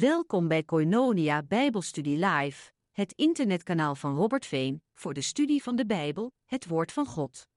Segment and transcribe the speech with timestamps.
[0.00, 5.86] Welkom bij Koinonia Bijbelstudie Live, het internetkanaal van Robert Veen voor de studie van de
[5.86, 7.48] Bijbel, het Woord van God.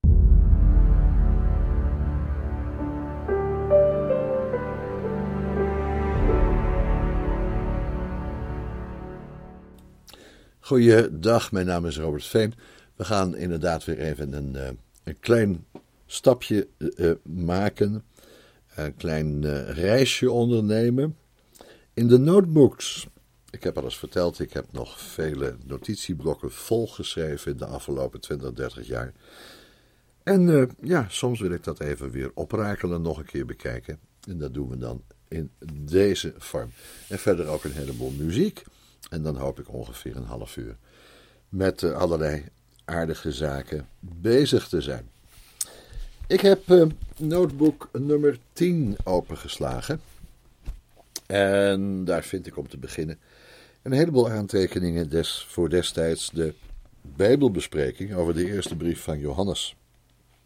[10.60, 12.54] Goeiedag, mijn naam is Robert Veen.
[12.96, 14.70] We gaan inderdaad weer even een, eh,
[15.04, 15.66] een klein
[16.06, 18.04] stapje uh, maken,
[18.76, 21.18] een klein reisje ondernemen
[21.98, 23.08] in de notebooks.
[23.50, 28.54] Ik heb al eens verteld, ik heb nog vele notitieblokken volgeschreven in de afgelopen 20,
[28.54, 29.14] 30 jaar.
[30.24, 34.00] En ja, soms wil ik dat even weer oprakelen, nog een keer bekijken.
[34.28, 36.70] En dat doen we dan in deze vorm.
[37.10, 38.64] En verder ook een heleboel muziek.
[39.10, 40.76] En dan hoop ik ongeveer een half uur
[41.50, 42.46] met uh, allerlei
[42.86, 45.10] aardige zaken bezig te zijn.
[46.28, 46.86] Ik heb uh,
[47.18, 50.02] notebook nummer 10 opengeslagen.
[51.28, 53.20] En daar vind ik om te beginnen
[53.82, 56.54] een heleboel aantekeningen voor destijds de
[57.02, 59.76] Bijbelbespreking over de eerste brief van Johannes.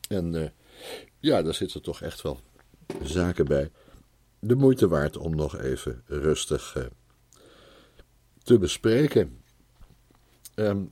[0.09, 0.47] En uh,
[1.19, 2.39] ja, daar zitten toch echt wel
[3.03, 3.71] zaken bij.
[4.39, 6.83] De moeite waard om nog even rustig uh,
[8.43, 9.41] te bespreken.
[10.55, 10.91] Um,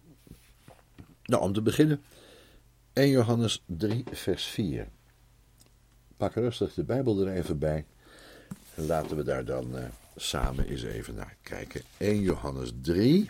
[1.23, 2.03] nou, om te beginnen,
[2.93, 4.87] 1 Johannes 3, vers 4.
[6.17, 7.85] Pak rustig de Bijbel er even bij.
[8.79, 9.83] En laten we daar dan uh,
[10.15, 11.81] samen eens even naar kijken.
[11.97, 13.29] 1 Johannes 3.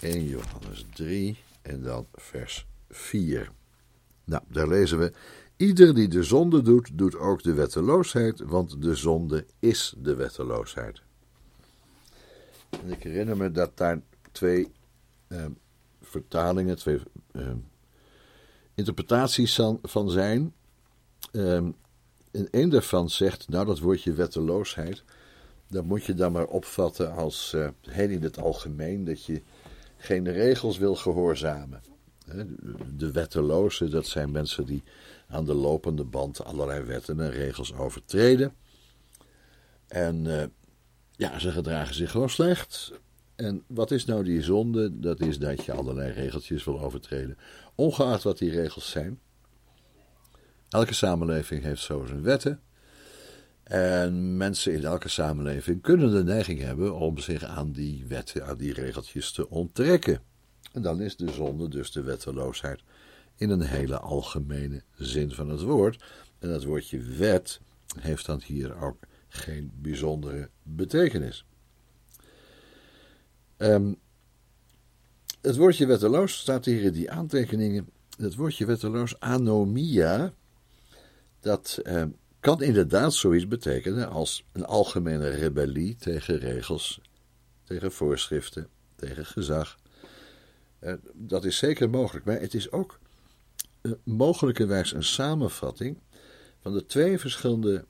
[0.00, 3.50] 1 Johannes 3 en dan vers 4.
[4.24, 5.12] Nou, daar lezen we.
[5.56, 11.02] Ieder die de zonde doet, doet ook de wetteloosheid, want de zonde is de wetteloosheid.
[12.70, 14.00] En ik herinner me dat daar
[14.32, 14.72] twee
[15.28, 15.44] uh,
[16.02, 17.00] vertalingen, twee
[17.32, 17.50] uh,
[18.74, 20.54] interpretaties van, van zijn.
[21.32, 21.74] Um,
[22.34, 25.02] en een daarvan zegt, nou dat woordje wetteloosheid,
[25.68, 29.42] dat moet je dan maar opvatten als uh, heel in het algemeen, dat je
[29.96, 31.82] geen regels wil gehoorzamen.
[32.96, 34.82] De wettelozen, dat zijn mensen die
[35.28, 38.54] aan de lopende band allerlei wetten en regels overtreden.
[39.86, 40.42] En uh,
[41.16, 42.92] ja, ze gedragen zich gewoon slecht.
[43.34, 45.00] En wat is nou die zonde?
[45.00, 47.38] Dat is dat je allerlei regeltjes wil overtreden.
[47.74, 49.20] Ongeacht wat die regels zijn.
[50.74, 52.60] Elke samenleving heeft zo zijn wetten.
[53.62, 58.56] En mensen in elke samenleving kunnen de neiging hebben om zich aan die wetten, aan
[58.56, 60.20] die regeltjes te onttrekken.
[60.72, 62.82] En dan is de zonde dus de wetteloosheid
[63.36, 66.04] in een hele algemene zin van het woord.
[66.38, 67.60] En dat woordje wet
[68.00, 68.98] heeft dan hier ook
[69.28, 71.44] geen bijzondere betekenis.
[73.56, 73.96] Um,
[75.40, 77.88] het woordje wetteloos staat hier in die aantekeningen.
[78.16, 80.34] Het woordje wetteloos, anomia,
[81.44, 87.00] dat um, kan inderdaad zoiets betekenen als een algemene rebellie tegen regels,
[87.64, 89.78] tegen voorschriften, tegen gezag.
[90.80, 92.98] Uh, dat is zeker mogelijk, maar het is ook
[93.82, 95.98] uh, mogelijkerwijs een samenvatting
[96.60, 97.84] van de twee verschillende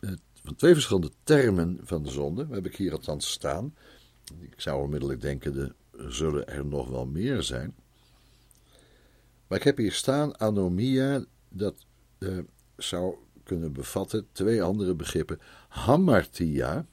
[0.00, 2.46] uh, van twee verschillende termen van de zonde.
[2.50, 3.74] heb ik hier althans staan.
[4.40, 7.74] Ik zou onmiddellijk denken, er zullen er nog wel meer zijn.
[9.46, 11.74] Maar ik heb hier staan anomia, dat
[12.18, 12.38] uh,
[12.78, 15.40] zou kunnen bevatten twee andere begrippen.
[15.68, 16.86] Hamartia.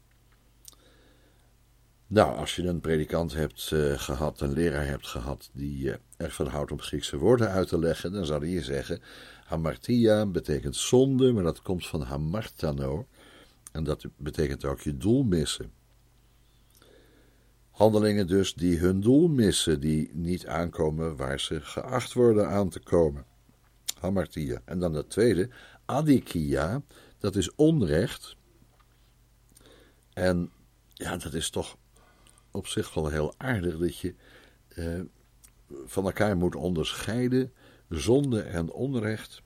[2.07, 6.33] Nou, als je een predikant hebt uh, gehad, een leraar hebt gehad die uh, erg
[6.33, 9.01] van houdt om Griekse woorden uit te leggen, dan zou hij zeggen:
[9.45, 13.07] Hamartia betekent zonde, maar dat komt van hamartano.
[13.71, 15.71] En dat betekent ook je doel missen.
[17.69, 22.79] Handelingen dus die hun doel missen, die niet aankomen waar ze geacht worden aan te
[22.79, 23.25] komen.
[23.99, 24.61] Hamartia.
[24.65, 25.49] En dan het tweede,
[25.85, 26.81] adikia,
[27.17, 28.35] dat is onrecht.
[30.13, 30.51] En
[30.93, 31.77] ja, dat is toch
[32.51, 34.15] op zich wel heel aardig dat je
[34.67, 35.01] eh,
[35.85, 37.53] van elkaar moet onderscheiden
[37.89, 39.41] zonde en onrecht.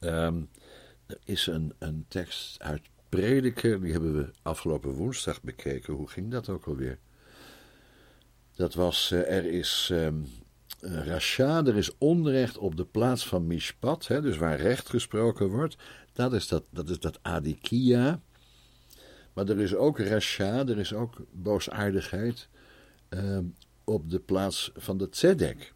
[0.00, 0.48] Um,
[1.06, 5.94] er is een, een tekst uit Prediker, die hebben we afgelopen woensdag bekeken.
[5.94, 6.98] Hoe ging dat ook alweer?
[8.54, 10.26] Dat was, uh, er is um,
[10.80, 15.76] rasha, er is onrecht op de plaats van mishpat, hè, dus waar recht gesproken wordt.
[16.12, 18.20] Dat is dat, dat, is dat adikia.
[19.32, 22.48] Maar er is ook rasha, er is ook boosaardigheid
[23.10, 23.38] uh,
[23.84, 25.74] op de plaats van de tzedek.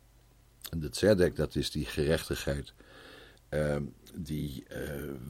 [0.71, 2.75] En de tzedek, dat is die gerechtigheid
[3.51, 3.77] uh,
[4.15, 4.77] die uh,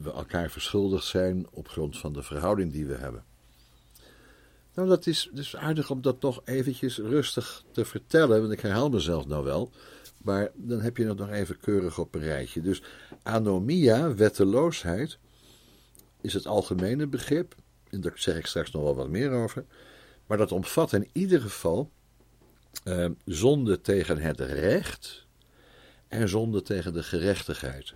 [0.01, 3.23] we elkaar verschuldigd zijn op grond van de verhouding die we hebben.
[4.73, 8.89] Nou, dat is dus aardig om dat toch eventjes rustig te vertellen, want ik herhaal
[8.89, 9.71] mezelf nou wel,
[10.17, 12.61] maar dan heb je het nog even keurig op een rijtje.
[12.61, 12.83] Dus
[13.23, 15.17] anomia, wetteloosheid,
[16.21, 17.55] is het algemene begrip.
[17.89, 19.65] En daar zeg ik straks nog wel wat meer over.
[20.27, 21.91] Maar dat omvat in ieder geval
[22.83, 25.25] uh, zonde tegen het recht
[26.07, 27.93] en zonde tegen de gerechtigheid.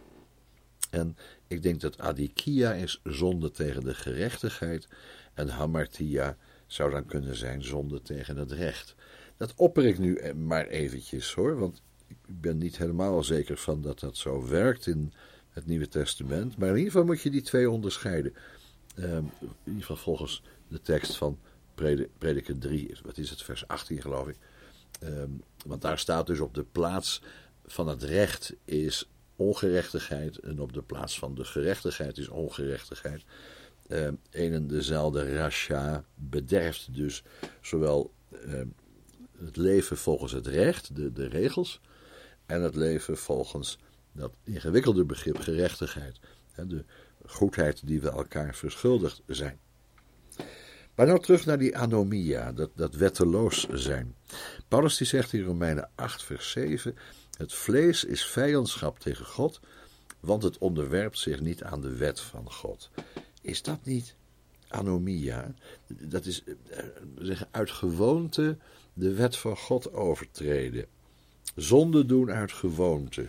[0.90, 1.18] En
[1.48, 4.88] ik denk dat adikia is zonde tegen de gerechtigheid
[5.34, 6.38] en hamartia
[6.76, 8.96] zou dan kunnen zijn zonde tegen het recht.
[9.38, 14.00] Dat opper ik nu maar eventjes hoor, want ik ben niet helemaal zeker van dat
[14.00, 15.14] dat zo werkt in
[15.50, 16.58] het Nieuwe Testament.
[16.58, 18.34] Maar in ieder geval moet je die twee onderscheiden.
[18.96, 21.40] Ehm, in ieder geval volgens de tekst van
[22.18, 24.38] Prediker 3, wat is het, vers 18 geloof ik.
[25.00, 25.30] Ehm,
[25.66, 27.22] want daar staat dus op de plaats
[27.66, 33.24] van het recht is ongerechtigheid en op de plaats van de gerechtigheid is ongerechtigheid.
[33.88, 37.24] Uh, een en dezelfde rasha bederft dus
[37.62, 38.14] zowel
[39.38, 41.82] het leven volgens het recht, de, de regels,
[42.46, 43.78] en het leven volgens
[44.12, 46.20] dat ingewikkelde begrip gerechtigheid.
[46.56, 46.84] De
[47.26, 49.60] goedheid die we elkaar verschuldigd zijn.
[50.96, 54.16] Maar nou terug naar die anomia, dat, dat wetteloos zijn.
[54.68, 56.96] Paulus die zegt in Romeinen 8, vers 7:
[57.38, 59.60] Het vlees is vijandschap tegen God,
[60.20, 62.90] want het onderwerpt zich niet aan de wet van God.
[63.46, 64.16] Is dat niet
[64.68, 65.54] anomia?
[65.88, 66.80] Dat is eh,
[67.18, 68.58] zeggen, uit gewoonte
[68.94, 70.86] de wet van God overtreden.
[71.56, 73.28] Zonde doen uit gewoonte,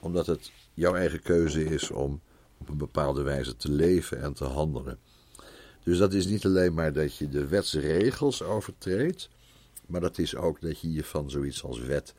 [0.00, 2.20] omdat het jouw eigen keuze is om
[2.58, 4.98] op een bepaalde wijze te leven en te handelen.
[5.82, 9.28] Dus dat is niet alleen maar dat je de wetsregels overtreedt,
[9.86, 12.14] maar dat is ook dat je je van zoiets als wet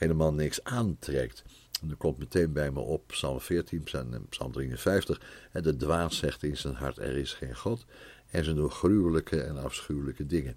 [0.00, 1.42] helemaal niks aantrekt.
[1.82, 3.82] En er komt meteen bij me op Psalm 14,
[4.28, 5.20] Psalm 53.
[5.52, 7.84] En de dwaas zegt in zijn hart: Er is geen God.
[8.30, 10.56] En ze doen gruwelijke en afschuwelijke dingen.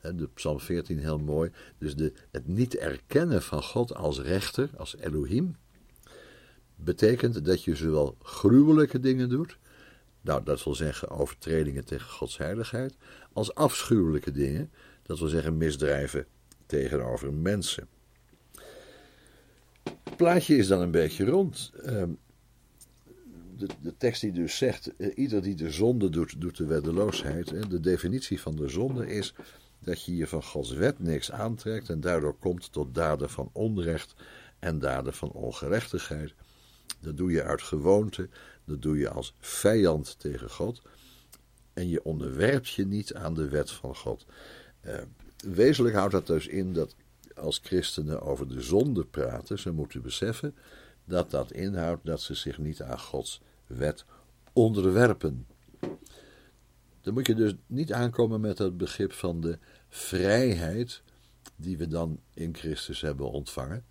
[0.00, 1.50] De Psalm 14 heel mooi.
[1.78, 5.56] Dus de, het niet erkennen van God als rechter, als Elohim,
[6.76, 9.58] betekent dat je zowel gruwelijke dingen doet,
[10.20, 12.94] nou dat wil zeggen overtredingen tegen Gods heiligheid,
[13.32, 14.70] als afschuwelijke dingen,
[15.02, 16.26] dat wil zeggen misdrijven
[16.66, 17.88] tegenover mensen.
[20.04, 21.72] Het plaatje is dan een beetje rond.
[21.84, 22.10] Ehm,
[23.56, 27.70] de, de tekst die dus zegt, eh, ieder die de zonde doet, doet de weddeloosheid.
[27.70, 29.34] De definitie van de zonde is
[29.78, 34.14] dat je je van Gods wet niks aantrekt en daardoor komt tot daden van onrecht
[34.58, 36.34] en daden van ongerechtigheid.
[37.00, 38.28] Dat doe je uit gewoonte,
[38.64, 40.82] dat doe je als vijand tegen God
[41.72, 44.26] en je onderwerpt je niet aan de wet van God.
[44.86, 44.94] Uh,
[45.46, 46.94] wezenlijk houdt dat dus in dat
[47.40, 50.54] als christenen over de zonde praten, ze moeten beseffen
[51.04, 54.04] dat dat inhoudt dat ze zich niet aan Gods wet
[54.52, 55.46] onderwerpen.
[57.00, 59.58] Dan moet je dus niet aankomen met het begrip van de
[59.88, 61.02] vrijheid
[61.56, 63.84] die we dan in Christus hebben ontvangen.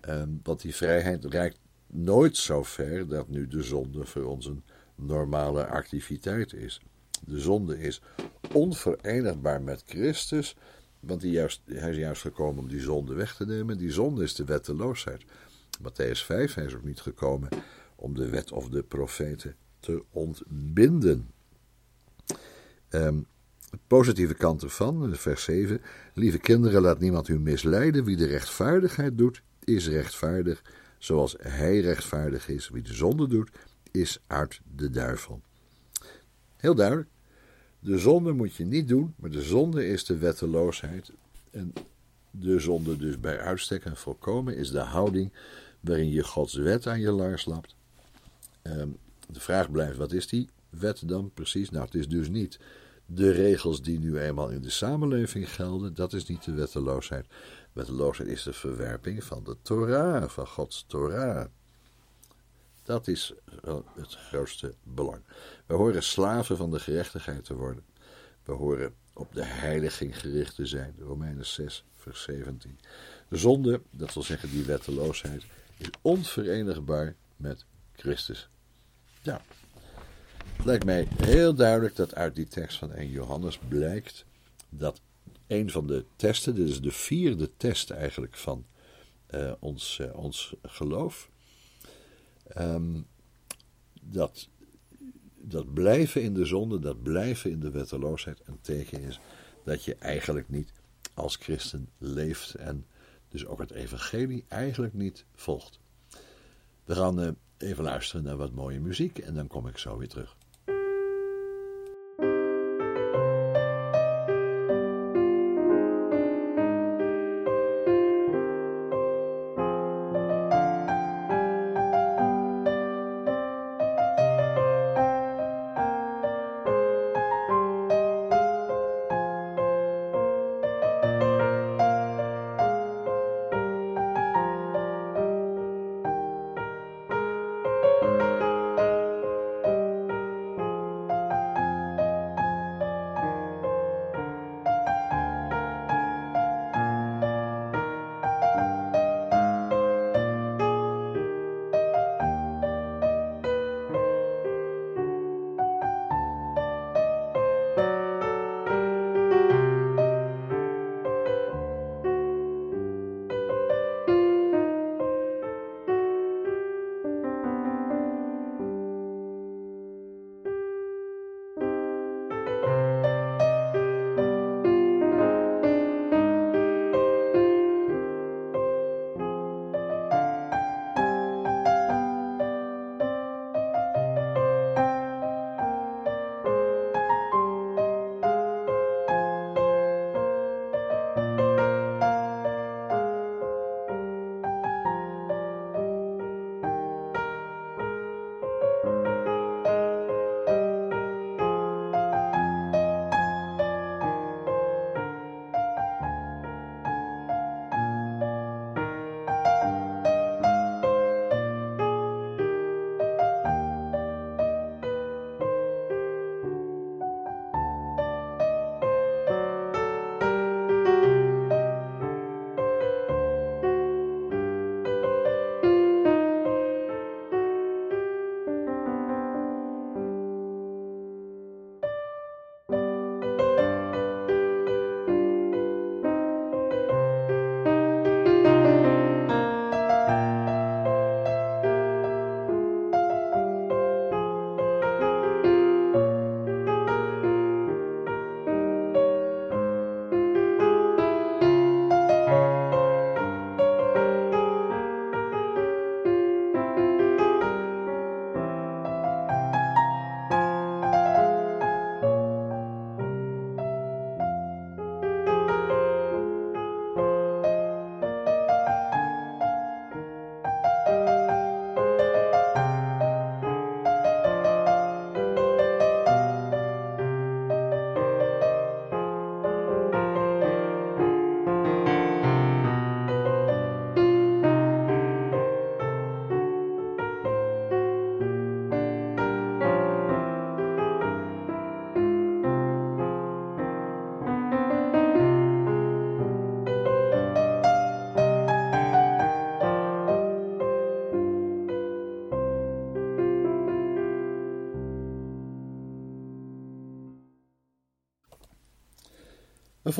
[0.00, 4.62] Ehm, want die vrijheid reikt nooit zo ver dat nu de zonde voor ons een
[4.94, 6.80] normale activiteit is.
[7.26, 8.00] De zonde is
[8.52, 10.56] onverenigbaar met Christus,
[11.00, 13.78] want hij, juist, hij is juist gekomen om die zonde weg te nemen.
[13.78, 15.24] Die zonde is de wetteloosheid.
[15.82, 17.48] Matthäus 5, hij is ook niet gekomen
[17.96, 21.30] om de wet of de profeten te ontbinden.
[22.90, 23.26] Um,
[23.86, 25.80] positieve kant ervan, vers 7.
[26.14, 28.04] Lieve kinderen, laat niemand u misleiden.
[28.04, 30.62] Wie de rechtvaardigheid doet, is rechtvaardig,
[30.98, 32.68] zoals hij rechtvaardig is.
[32.68, 33.50] Wie de zonde doet,
[33.90, 35.40] is uit de duivel.
[36.56, 37.08] Heel duidelijk.
[37.80, 41.10] De zonde moet je niet doen, maar de zonde is de wetteloosheid.
[41.50, 41.72] En
[42.30, 45.32] de zonde dus bij uitstek en volkomen is de houding
[45.80, 47.74] waarin je Gods wet aan je laars lapt.
[48.62, 48.88] Ehm,
[49.28, 51.70] de vraag blijft, wat is die wet dan precies?
[51.70, 52.58] Nou, het is dus niet
[53.06, 57.26] de regels die nu eenmaal in de samenleving gelden, dat is niet de wetteloosheid.
[57.72, 61.46] Wetteloosheid is de verwerping van de Torah, van Gods Torah.
[62.82, 63.34] Dat is
[63.94, 65.22] het grootste belang.
[65.66, 67.84] We horen slaven van de gerechtigheid te worden.
[68.44, 70.94] We horen op de heiliging gericht te zijn.
[70.98, 72.78] Romeinen 6, vers 17.
[73.28, 75.44] De zonde, dat wil zeggen die wetteloosheid,
[75.76, 78.48] is onverenigbaar met Christus.
[79.22, 79.42] Ja,
[80.56, 84.24] het lijkt mij heel duidelijk dat uit die tekst van 1 Johannes blijkt
[84.68, 85.00] dat
[85.46, 88.66] een van de testen, dit is de vierde test eigenlijk van
[89.30, 91.30] uh, ons, uh, ons geloof,
[92.58, 93.06] um,
[94.02, 94.48] dat,
[95.36, 99.20] dat blijven in de zonde, dat blijven in de wetteloosheid een teken is
[99.64, 100.72] dat je eigenlijk niet
[101.14, 102.86] als christen leeft en
[103.28, 105.80] dus ook het evangelie eigenlijk niet volgt.
[106.84, 107.28] We gaan uh,
[107.58, 110.36] even luisteren naar wat mooie muziek en dan kom ik zo weer terug.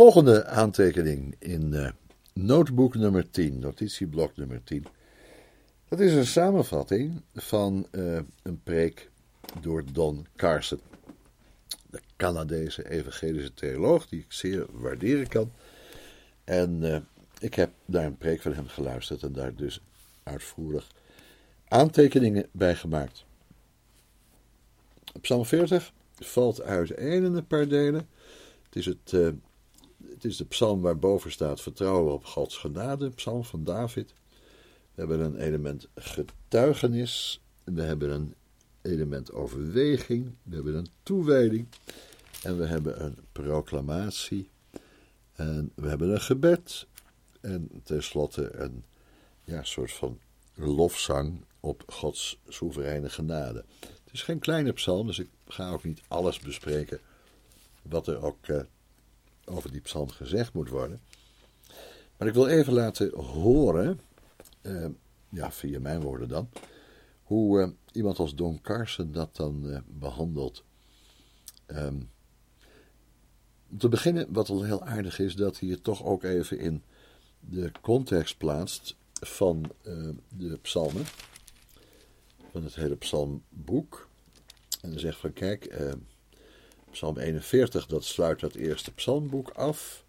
[0.00, 1.90] Volgende aantekening in uh,
[2.32, 4.86] notebook nummer 10, notitieblok nummer 10.
[5.88, 9.10] Dat is een samenvatting van uh, een preek
[9.60, 10.80] door Don Carson.
[11.90, 15.52] De Canadese evangelische theoloog, die ik zeer waarderen kan.
[16.44, 16.96] En uh,
[17.38, 19.80] ik heb naar een preek van hem geluisterd en daar dus
[20.22, 20.86] uitvoerig
[21.68, 23.24] aantekeningen bij gemaakt.
[25.20, 28.08] Psalm 40 valt uiteen in een paar delen.
[28.62, 29.34] Het is, het,
[30.22, 34.14] het is de psalm waarboven staat vertrouwen op Gods genade, psalm van David.
[34.94, 38.34] We hebben een element getuigenis, we hebben een
[38.82, 41.66] element overweging, we hebben een toewijding.
[42.42, 44.50] En we hebben een proclamatie.
[45.32, 46.86] En we hebben een gebed.
[47.40, 48.84] En tenslotte een
[49.44, 50.18] ja, soort van
[50.54, 53.64] lofzang op Gods soevereine genade.
[53.80, 57.00] Het is geen kleine psalm, dus ik ga ook niet alles bespreken
[57.82, 58.60] wat er ook uh,
[59.50, 61.00] over die psalm gezegd moet worden.
[62.16, 64.00] Maar ik wil even laten horen,
[64.62, 64.86] uh,
[65.28, 66.48] ja, via mijn woorden dan,
[67.22, 70.64] hoe uh, iemand als Don Carson dat dan behandelt.
[71.66, 72.10] Um,
[73.70, 76.82] om te beginnen, wat al heel aardig is, dat hij het toch ook even in
[77.40, 79.72] de context plaatst van
[80.28, 81.04] de psalmen
[82.50, 84.08] van het hele psalmboek.
[84.80, 85.92] En dan zegt van kijk, eh,
[86.90, 90.04] psalm 41 dat sluit dat eerste psalmboek af.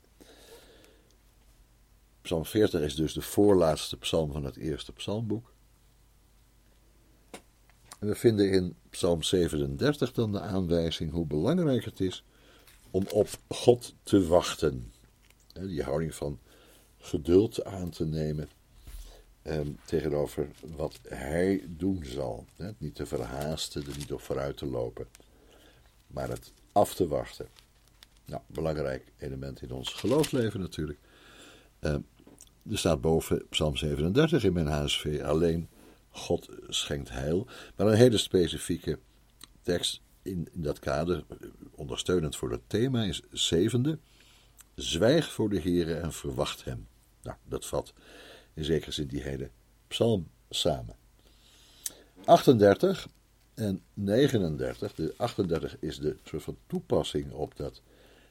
[2.22, 5.54] Psalm 40 is dus de voorlaatste psalm van het eerste psalmboek.
[8.00, 12.24] En we vinden in psalm 37 dan de aanwijzing hoe belangrijk het is
[12.92, 14.92] om op God te wachten.
[15.54, 16.40] Die houding van
[16.98, 18.50] geduld aan te nemen
[19.42, 22.46] eh, tegenover wat hij doen zal.
[22.78, 25.08] Niet te verhaasten, er niet op vooruit te lopen,
[26.08, 27.48] maar het af te wachten.
[28.26, 31.00] Nou, belangrijk element in ons geloofsleven natuurlijk.
[31.80, 31.92] Uh,
[32.70, 35.70] er staat boven Psalm 37 in mijn HSV alleen
[36.10, 37.48] God schenkt heil.
[37.76, 39.00] Maar een hele specifieke
[39.62, 41.24] tekst in, in dat kader,
[41.72, 44.00] ondersteunend voor dat thema, is zevende.
[44.76, 46.88] Zwijg voor de Heere en verwacht hem.
[47.22, 47.94] Nou, dat vat
[48.54, 49.50] in zekere zin die hele
[49.88, 50.96] psalm samen.
[52.26, 53.08] 38
[53.62, 57.82] en 39, de 38 is de soort van toepassing op dat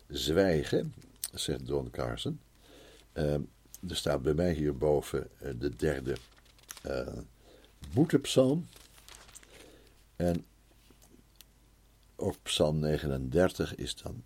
[0.09, 0.95] zwijgen,
[1.35, 2.41] zegt Don Carson.
[3.15, 3.35] Uh,
[3.89, 6.17] er staat bij mij hierboven uh, de derde
[6.87, 7.07] uh,
[7.93, 8.67] boetepsalm.
[10.17, 10.45] En
[12.17, 14.23] ook psalm 39 is dan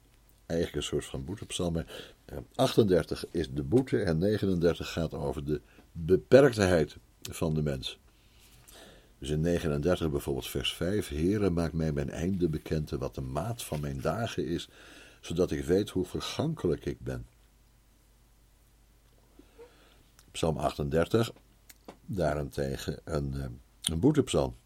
[0.47, 1.73] eigenlijk een soort van boetepsalm.
[1.73, 1.87] Maar
[2.55, 5.61] 38 is de boete en 39 gaat over de
[5.93, 6.97] beperktheid
[7.31, 7.99] van de mens.
[9.25, 11.09] Dus in 39 bijvoorbeeld vers 5.
[11.09, 14.69] Heere, maak mij mijn einde bekend wat de maat van mijn dagen is,
[15.21, 17.27] zodat ik weet hoe vergankelijk ik ben.
[20.31, 21.33] Psalm 38,
[22.07, 23.47] daarentegen een, eh,
[23.83, 24.57] een boetepsalm.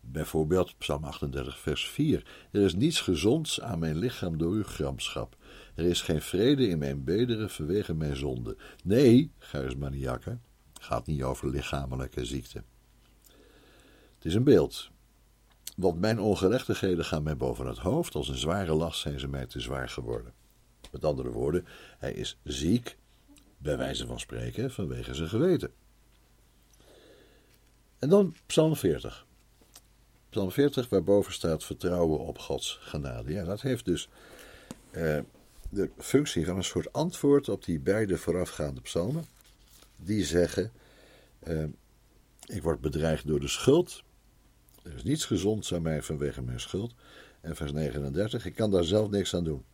[0.00, 2.26] Bijvoorbeeld Psalm 38, vers 4.
[2.50, 5.36] Er is niets gezonds aan mijn lichaam door uw gramschap.
[5.74, 8.56] Er is geen vrede in mijn bederen vanwege mijn zonde.
[8.84, 10.42] Nee, charismaniakken,
[10.80, 12.62] gaat niet over lichamelijke ziekte.
[14.28, 14.90] Is een beeld.
[15.76, 19.46] Want mijn ongerechtigheden gaan mij boven het hoofd, als een zware last zijn ze mij
[19.46, 20.32] te zwaar geworden.
[20.92, 21.66] Met andere woorden,
[21.98, 22.96] hij is ziek,
[23.58, 25.72] bij wijze van spreken, vanwege zijn geweten.
[27.98, 29.26] En dan Psalm 40.
[30.30, 33.32] Psalm 40, waarboven staat vertrouwen op Gods genade.
[33.32, 34.08] Ja, dat heeft dus
[34.90, 35.18] eh,
[35.70, 39.24] de functie van een soort antwoord op die beide voorafgaande psalmen.
[39.96, 40.72] Die zeggen:
[41.46, 41.64] uh,
[42.46, 44.06] Ik word bedreigd door de schuld.
[44.82, 46.94] Er is niets gezonds aan mij vanwege mijn schuld.
[47.40, 49.64] En vers 39: Ik kan daar zelf niks aan doen.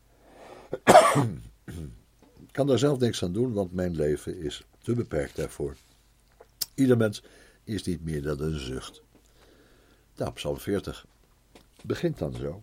[2.46, 5.76] ik kan daar zelf niks aan doen, want mijn leven is te beperkt daarvoor.
[6.74, 7.22] Ieder mens
[7.64, 9.02] is niet meer dan een zucht.
[10.16, 11.06] Nou, Psalm 40
[11.82, 12.62] begint dan zo.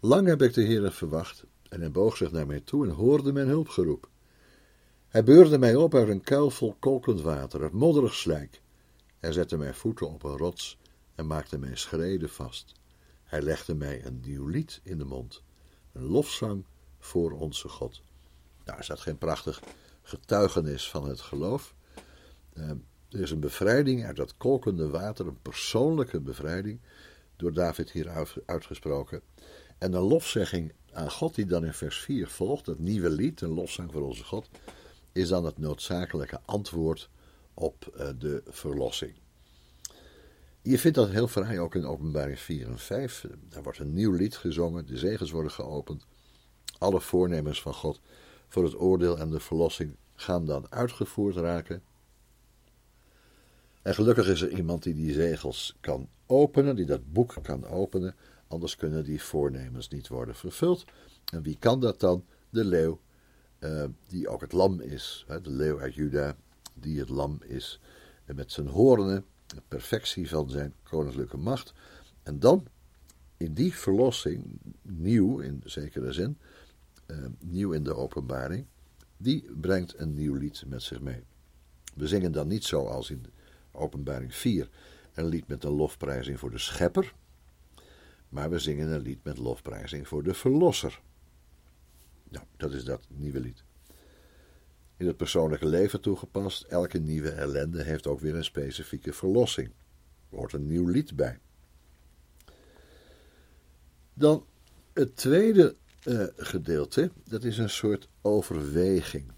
[0.00, 3.32] Lang heb ik de Heer verwacht en hij boog zich naar mij toe en hoorde
[3.32, 4.08] mijn hulpgeroep.
[5.08, 8.60] Hij beurde mij op uit een kuil vol kolkend water, het modderig slijk.
[9.18, 10.78] Hij zette mijn voeten op een rots
[11.20, 12.72] en maakte mijn schreden vast.
[13.24, 15.42] Hij legde mij een nieuw lied in de mond,
[15.92, 16.64] een lofzang
[16.98, 18.02] voor onze God.
[18.64, 19.62] Nou, is dat geen prachtig
[20.02, 21.74] getuigenis van het geloof?
[22.54, 22.70] Uh,
[23.10, 26.80] er is een bevrijding uit dat kolkende water, een persoonlijke bevrijding,
[27.36, 29.22] door David hier uitgesproken.
[29.78, 33.54] En een lofzegging aan God, die dan in vers 4 volgt, het nieuwe lied, een
[33.54, 34.48] lofzang voor onze God,
[35.12, 37.10] is dan het noodzakelijke antwoord
[37.54, 39.14] op uh, de verlossing.
[40.62, 43.26] Je vindt dat heel fraai ook in openbaring 4 en 5.
[43.48, 46.06] Daar wordt een nieuw lied gezongen, de zegels worden geopend.
[46.78, 48.00] Alle voornemens van God
[48.48, 51.82] voor het oordeel en de verlossing gaan dan uitgevoerd raken.
[53.82, 58.14] En gelukkig is er iemand die die zegels kan openen, die dat boek kan openen,
[58.48, 60.84] anders kunnen die voornemens niet worden vervuld.
[61.32, 62.24] En wie kan dat dan?
[62.50, 63.00] De leeuw,
[63.60, 65.24] uh, die ook het lam is.
[65.26, 65.40] Hè?
[65.40, 66.36] De leeuw uit Juda,
[66.74, 67.80] die het lam is.
[68.24, 71.72] En met zijn hoornen, de perfectie van zijn koninklijke macht.
[72.22, 72.66] En dan,
[73.36, 76.38] in die verlossing, nieuw in zekere zin,
[77.06, 78.66] uh, nieuw in de openbaring,
[79.16, 81.22] die brengt een nieuw lied met zich mee.
[81.94, 83.24] We zingen dan niet zoals in
[83.72, 84.68] openbaring 4
[85.14, 87.14] een lied met een lofprijzing voor de schepper,
[88.28, 91.00] maar we zingen een lied met lofprijzing voor de verlosser.
[92.28, 93.64] Nou, dat is dat nieuwe lied.
[95.00, 99.70] In het persoonlijke leven toegepast, elke nieuwe ellende heeft ook weer een specifieke verlossing.
[100.30, 101.38] Er hoort een nieuw lied bij.
[104.14, 104.46] Dan
[104.92, 109.32] het tweede uh, gedeelte, dat is een soort overweging.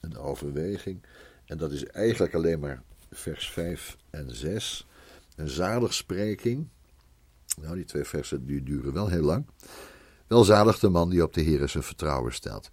[0.00, 1.02] Een overweging,
[1.44, 4.86] en dat is eigenlijk alleen maar vers 5 en 6.
[5.36, 6.68] Een zaligspreking.
[7.60, 9.46] Nou, die twee versen die duren wel heel lang.
[10.26, 12.70] Welzalig de man die op de Heer zijn vertrouwen stelt.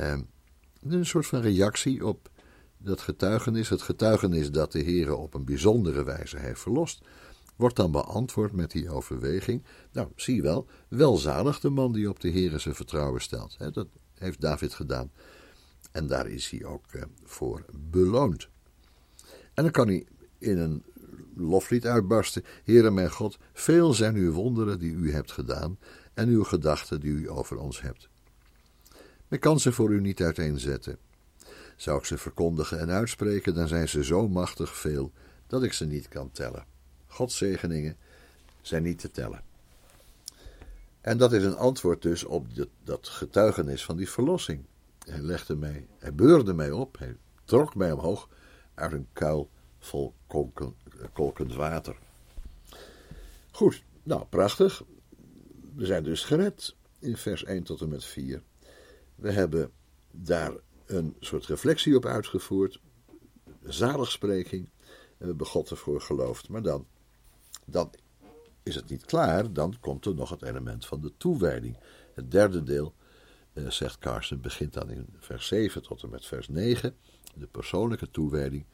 [0.00, 0.18] Uh,
[0.92, 2.30] een soort van reactie op
[2.78, 3.68] dat getuigenis.
[3.68, 7.00] Het getuigenis dat de Heer op een bijzondere wijze heeft verlost
[7.56, 9.64] wordt dan beantwoord met die overweging.
[9.92, 13.56] Nou, zie wel, welzalig de man die op de Heer zijn vertrouwen stelt.
[13.72, 15.10] dat heeft David gedaan.
[15.92, 18.48] En daar is hij ook eh, voor beloond.
[19.54, 20.06] En dan kan hij
[20.38, 20.84] in een
[21.36, 22.44] loflied uitbarsten.
[22.64, 25.78] Heere mijn God, veel zijn uw wonderen die u hebt gedaan
[26.14, 28.08] en uw gedachten die u over ons hebt.
[29.28, 30.98] Men kan ze voor u niet uiteenzetten.
[31.76, 35.12] Zou ik ze verkondigen en uitspreken, dan zijn ze zo machtig veel
[35.46, 36.64] dat ik ze niet kan tellen.
[37.06, 37.96] Gods zegeningen
[38.60, 39.42] zijn niet te tellen.
[41.00, 42.46] En dat is een antwoord dus op
[42.84, 44.64] dat getuigenis van die verlossing.
[44.98, 48.28] Hij legde mij, hij beurde mij op, hij trok mij omhoog
[48.74, 50.14] uit een kuil vol
[51.12, 51.98] kolkend water.
[53.50, 54.82] Goed, nou prachtig.
[55.74, 58.42] We zijn dus gered in vers 1 tot en met 4.
[59.16, 59.70] We hebben
[60.10, 60.52] daar
[60.86, 62.80] een soort reflectie op uitgevoerd,
[63.64, 64.68] zaligspreking,
[65.18, 66.48] we hebben God ervoor geloofd.
[66.48, 66.86] Maar dan
[67.66, 67.90] dan
[68.62, 71.76] is het niet klaar, dan komt er nog het element van de toewijding.
[72.14, 72.94] Het derde deel,
[73.52, 76.96] eh, zegt Carson, begint dan in vers 7 tot en met vers 9,
[77.34, 78.64] de persoonlijke toewijding.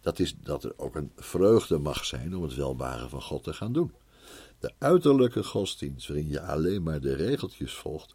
[0.00, 3.52] Dat is dat er ook een vreugde mag zijn om het welbaren van God te
[3.52, 3.92] gaan doen.
[4.58, 8.14] De uiterlijke godsdienst, waarin je alleen maar de regeltjes volgt,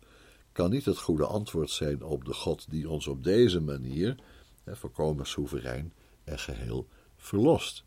[0.59, 4.15] kan niet het goede antwoord zijn op de God die ons op deze manier,
[4.63, 5.93] eh, volkomen soeverein
[6.23, 7.83] en geheel, verlost.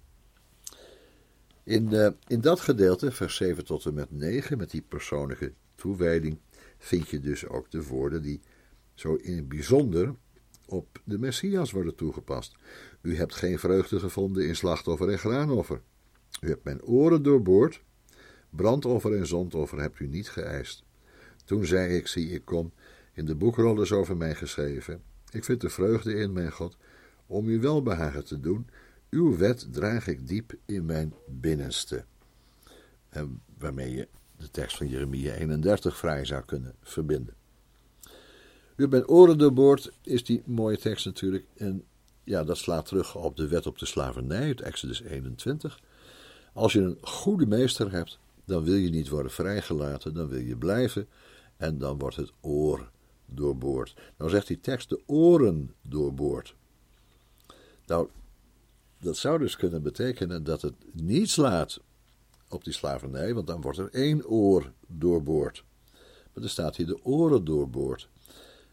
[1.63, 6.39] In, uh, in dat gedeelte, vers 7 tot en met 9, met die persoonlijke toewijding,
[6.79, 8.41] vind je dus ook de woorden die
[8.95, 10.15] zo in het bijzonder
[10.67, 12.57] op de Messias worden toegepast.
[13.01, 15.81] U hebt geen vreugde gevonden in slachtoffer en graanoffer.
[16.41, 17.83] U hebt mijn oren doorboord.
[18.51, 20.85] Brandoffer en zondoffer hebt u niet geëist.
[21.45, 22.73] Toen zei ik, zie ik kom,
[23.13, 25.03] in de boekrol is over mij geschreven.
[25.31, 26.77] Ik vind de vreugde in, mijn God,
[27.27, 28.67] om u welbehagen te doen
[29.13, 32.05] uw wet draag ik diep in mijn binnenste.
[33.09, 37.35] En waarmee je de tekst van Jeremia 31 vrij zou kunnen verbinden.
[38.77, 41.45] U bent oren doorboord, is die mooie tekst natuurlijk.
[41.57, 41.85] En
[42.25, 45.81] ja, dat slaat terug op de wet op de slavernij, het Exodus 21.
[46.53, 50.57] Als je een goede meester hebt, dan wil je niet worden vrijgelaten, dan wil je
[50.57, 51.09] blijven.
[51.63, 52.91] En dan wordt het oor
[53.27, 53.95] doorboord.
[54.17, 56.55] Nou zegt die tekst de oren doorboord.
[57.87, 58.09] Nou,
[58.99, 61.81] dat zou dus kunnen betekenen dat het niet slaat
[62.49, 65.65] op die slavernij, want dan wordt er één oor doorboord.
[66.33, 68.09] Maar er staat hier de oren doorboord.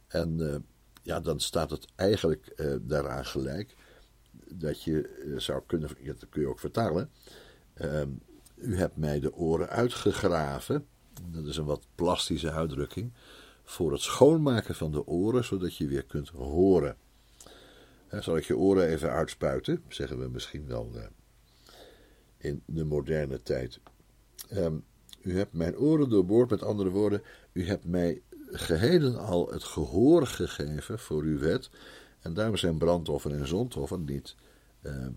[0.08, 0.60] En eh,
[1.04, 3.76] ja, dan staat het eigenlijk uh, daaraan gelijk
[4.48, 7.10] dat je eh, zou kunnen, dat kun je ook vertalen.
[7.74, 8.10] Ehm,
[8.56, 10.88] u hebt mij de oren uitgegraven.
[11.26, 13.12] Dat is een wat plastische uitdrukking.
[13.64, 16.98] Voor het schoonmaken van de oren, zodat je weer kunt horen.
[18.20, 21.04] Zal ik je oren even uitspuiten, zeggen we misschien wel uh,
[22.38, 23.80] in de moderne tijd.
[24.54, 24.84] Um,
[25.22, 30.28] u hebt mijn oren doorboord, met andere woorden, u hebt mij geheel al het gehoor
[30.28, 31.70] gegeven voor uw wet.
[32.20, 34.36] En daarom zijn brandoffer en zondoffer niet
[34.82, 35.08] uh,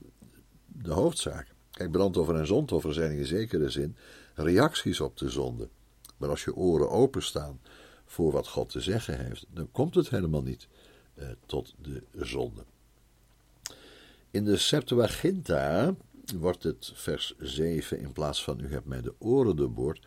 [0.66, 1.46] de hoofdzaak.
[1.70, 3.96] Kijk, brandoffer en zondoffer zijn in zekere zin
[4.34, 5.68] reacties op de zonde.
[6.22, 7.60] Maar als je oren openstaan
[8.04, 10.68] voor wat God te zeggen heeft, dan komt het helemaal niet
[11.14, 12.64] uh, tot de zonde.
[14.30, 15.94] In de Septuaginta
[16.36, 20.06] wordt het vers 7 in plaats van u hebt mij de oren doorboord,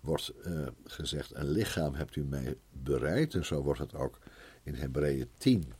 [0.00, 3.34] wordt uh, gezegd een lichaam hebt u mij bereid.
[3.34, 4.18] En zo wordt het ook
[4.62, 5.72] in Hebreeën 10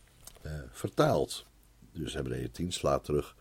[0.43, 1.47] uh, vertaald.
[1.93, 3.37] Dus Hebreeën 10 slaat terug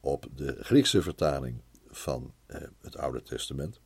[0.00, 2.32] op de Griekse vertaling van
[2.80, 3.80] het Oude Testament.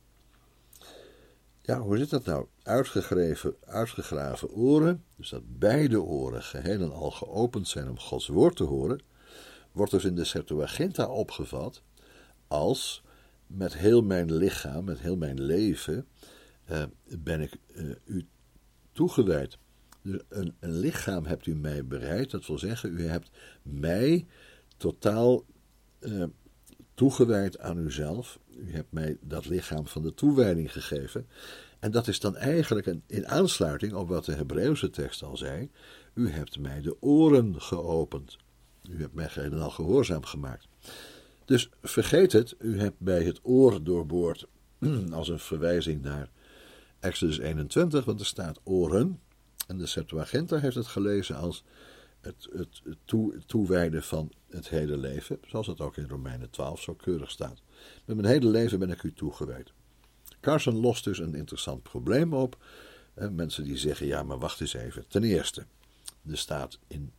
[1.65, 2.45] Ja, hoe zit dat nou?
[2.63, 8.55] Uitgegraven, uitgegraven oren, dus dat beide oren geheel en al geopend zijn om Gods woord
[8.55, 9.01] te horen,
[9.71, 11.81] wordt dus in de Septuaginta opgevat
[12.47, 13.03] als
[13.47, 16.07] met heel mijn lichaam, met heel mijn leven,
[16.71, 16.83] uh,
[17.19, 18.25] ben ik uh, u
[18.91, 19.57] toegewijd.
[20.01, 23.29] Dus een, een, lichaam hebt u mij bereid, dat wil zeggen, u hebt
[23.61, 24.25] mij
[24.77, 25.45] totaal
[25.99, 26.23] uh,
[26.93, 28.39] toegewijd aan uzelf.
[28.55, 31.27] U hebt mij dat lichaam van de toewijding gegeven.
[31.79, 35.69] En dat is dan eigenlijk een, in aansluiting op wat de Hebreeuwse tekst al zei.
[36.13, 38.37] U hebt mij de oren geopend.
[38.89, 40.67] U hebt mij geheel al gehoorzaam gemaakt.
[41.45, 44.47] Dus vergeet het, u hebt bij het oor doorboord
[45.11, 46.29] als een verwijzing naar
[46.99, 49.19] Exodus 21, want er staat oren.
[49.67, 51.63] En de Septuaginta heeft het gelezen als
[52.21, 56.93] het, het, toe, toewijden van het hele leven, zoals het ook in Romeinen 12 zo
[56.93, 57.61] keurig staat.
[58.05, 59.71] Met mijn hele leven ben ik u toegewijd.
[60.41, 62.63] Carson lost dus een interessant probleem op.
[63.31, 65.07] Mensen die zeggen, ja, maar wacht eens even.
[65.07, 65.65] Ten eerste,
[66.29, 67.11] er staat in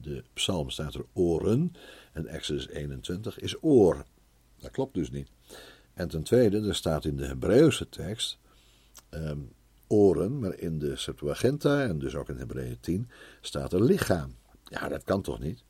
[0.00, 1.72] de psalm staat er oren
[2.12, 4.04] en Exodus 21 is oor.
[4.58, 5.28] Dat klopt dus niet.
[5.94, 8.38] En ten tweede, er staat in de Hebreeuwse tekst
[9.10, 9.52] um,
[9.86, 14.34] oren, maar in de Septuaginta en dus ook in Hebreeën 10 staat er lichaam.
[14.64, 15.62] Ja, dat kan toch niet?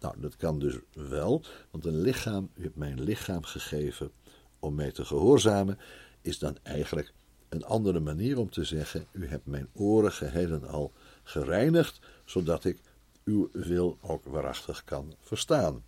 [0.00, 4.10] Nou, dat kan dus wel, want een lichaam, u hebt mij een lichaam gegeven
[4.58, 5.78] om mee te gehoorzamen,
[6.20, 7.12] is dan eigenlijk
[7.48, 12.64] een andere manier om te zeggen: U hebt mijn oren geheel en al gereinigd, zodat
[12.64, 12.78] ik
[13.24, 15.84] uw wil ook waarachtig kan verstaan.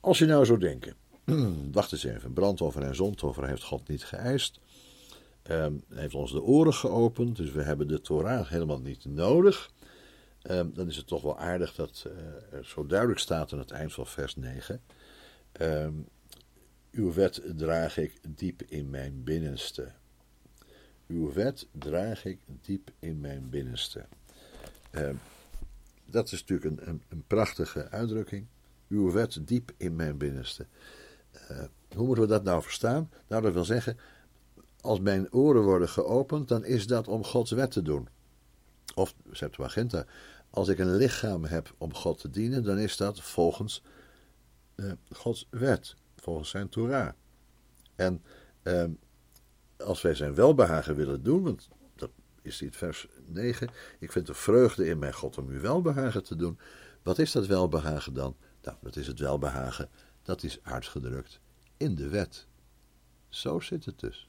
[0.00, 0.94] Als je nou zou denken:
[1.72, 4.60] Wacht eens even, brandoffer en zondoffer heeft God niet geëist.
[5.50, 9.70] Um, hij heeft ons de oren geopend, dus we hebben de Torah helemaal niet nodig.
[10.50, 13.70] Um, dan is het toch wel aardig dat uh, er zo duidelijk staat aan het
[13.70, 14.82] eind van vers 9.
[15.60, 16.08] Um,
[16.90, 19.92] uw wet draag ik diep in mijn binnenste.
[21.06, 24.04] Uw wet draag ik diep in mijn binnenste.
[24.92, 25.10] Uh,
[26.04, 28.46] dat is natuurlijk een, een, een, prachtige uitdrukking.
[28.88, 30.66] Uw wet diep in mijn binnenste.
[31.94, 33.10] Hoe moeten we dat nou verstaan?
[33.28, 33.98] Nou, dat wil zeggen,
[34.80, 38.08] als mijn oren worden geopend, dan is dat om Gods wet te doen.
[38.94, 40.06] Of Septuaginta,
[40.54, 43.82] als ik een lichaam heb om God te dienen, dan is dat volgens
[44.76, 47.12] uh, Gods wet volgens zijn Torah.
[47.94, 48.22] En
[48.62, 48.84] eh,
[49.76, 52.10] als wij zijn welbehagen willen doen, want dat
[52.42, 56.36] is in vers 9, ik vind de vreugde in mijn God om uw welbehagen te
[56.36, 56.58] doen.
[57.02, 58.36] Wat is dat welbehagen dan?
[58.62, 59.88] Nou, dat is het welbehagen,
[60.22, 61.40] dat is uitgedrukt
[61.76, 62.46] in de wet.
[63.28, 64.28] Zo zit het dus.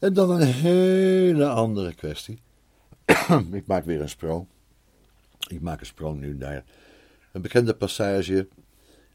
[0.00, 2.38] En dan een hele andere kwestie.
[3.52, 4.46] ik maak weer een sprong.
[5.48, 6.64] Ik maak een sprong nu naar
[7.32, 8.48] Een bekende passage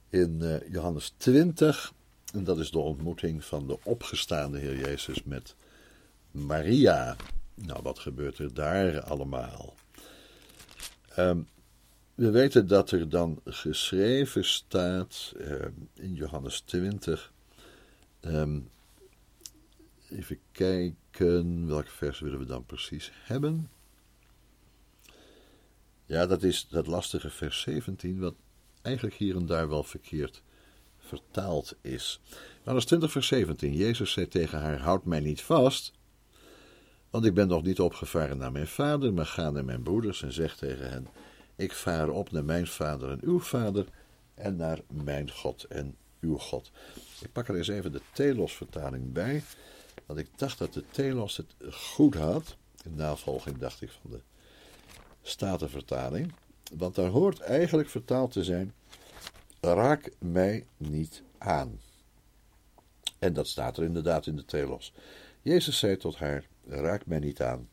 [0.10, 1.94] in uh, Johannes 20.
[2.34, 5.56] En dat is de ontmoeting van de opgestaande Heer Jezus met
[6.32, 7.16] Maria.
[7.54, 9.76] Nou, wat gebeurt er daar allemaal?
[11.18, 11.48] Um,
[12.16, 17.34] we weten dat er dan geschreven staat uh, in Johannes 20.
[18.22, 18.70] Um,
[20.10, 23.70] even kijken, welk vers willen we dan precies hebben?
[26.06, 28.36] Ja, dat is dat lastige vers 17, wat
[28.82, 30.44] eigenlijk hier en daar wel verkeerd
[30.98, 32.22] vertaald is.
[32.60, 33.74] Johannes 20, vers 17.
[33.74, 35.94] Jezus zei tegen haar: Houd mij niet vast,
[37.10, 40.34] want ik ben nog niet opgevaren naar mijn vader, maar ga naar mijn broeders en
[40.34, 41.08] zeg tegen hen:
[41.56, 43.86] Ik vaar op naar mijn vader en uw vader,
[44.34, 46.72] en naar mijn God en uw God.
[47.22, 49.44] Ik pak er eens even de Telos-vertaling bij,
[50.06, 52.56] want ik dacht dat de Telos het goed had.
[52.84, 54.20] In navolging dacht ik van de
[55.22, 56.34] Statenvertaling.
[56.78, 58.74] Want daar hoort eigenlijk vertaald te zijn:
[59.60, 61.80] raak mij niet aan.
[63.20, 64.94] En dat staat er inderdaad in de Telos.
[65.42, 67.70] Jezus zei tot haar: raak mij niet aan.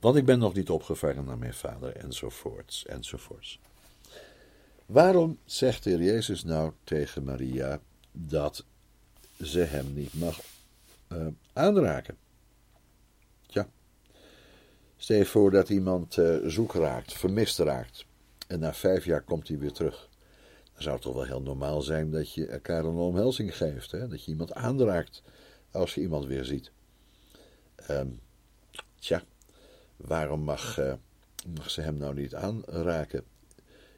[0.00, 3.58] Want ik ben nog niet opgevaren naar mijn vader, enzovoorts, enzovoorts.
[4.86, 7.80] Waarom zegt de Jezus nou tegen Maria
[8.12, 8.64] dat
[9.40, 10.40] ze hem niet mag
[11.08, 12.16] uh, aanraken?
[15.04, 18.06] Stel je voor dat iemand uh, zoek raakt, vermist raakt.
[18.46, 20.08] En na vijf jaar komt hij weer terug.
[20.72, 23.90] Dan zou het toch wel heel normaal zijn dat je elkaar een omhelzing geeft.
[23.90, 24.08] Hè?
[24.08, 25.22] Dat je iemand aanraakt
[25.70, 26.70] als je iemand weer ziet.
[27.90, 28.20] Um,
[28.98, 29.22] tja,
[29.96, 30.94] waarom mag, uh,
[31.56, 33.24] mag ze hem nou niet aanraken?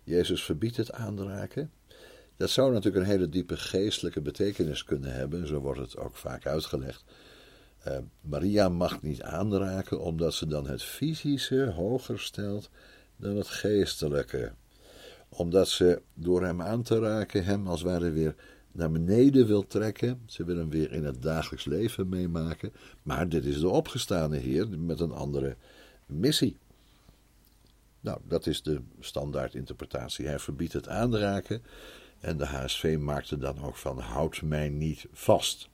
[0.05, 1.71] Jezus verbiedt het aanraken.
[2.37, 5.47] Dat zou natuurlijk een hele diepe geestelijke betekenis kunnen hebben.
[5.47, 7.05] Zo wordt het ook vaak uitgelegd.
[7.89, 12.71] Uh, Maria mag niet aanraken, omdat ze dan het fysische hoger stelt
[13.17, 14.53] dan het geestelijke.
[15.29, 18.35] Omdat ze door hem aan te raken, hem als het ware weer
[18.73, 20.23] naar beneden wil trekken.
[20.27, 22.73] Ze wil hem weer in het dagelijks leven meemaken.
[23.03, 25.57] Maar dit is de opgestane Heer met een andere
[26.07, 26.57] missie.
[28.01, 30.27] Nou, dat is de standaard interpretatie.
[30.27, 31.63] Hij verbiedt het aanraken.
[32.21, 35.69] En de HSV maakte dan ook van: houd mij niet vast.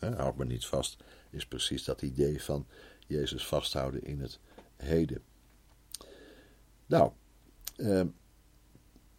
[0.00, 0.96] houd me niet vast
[1.34, 2.66] is precies dat idee van
[3.06, 4.38] Jezus vasthouden in het
[4.76, 5.22] heden.
[6.86, 7.12] Nou,
[7.76, 8.04] eh,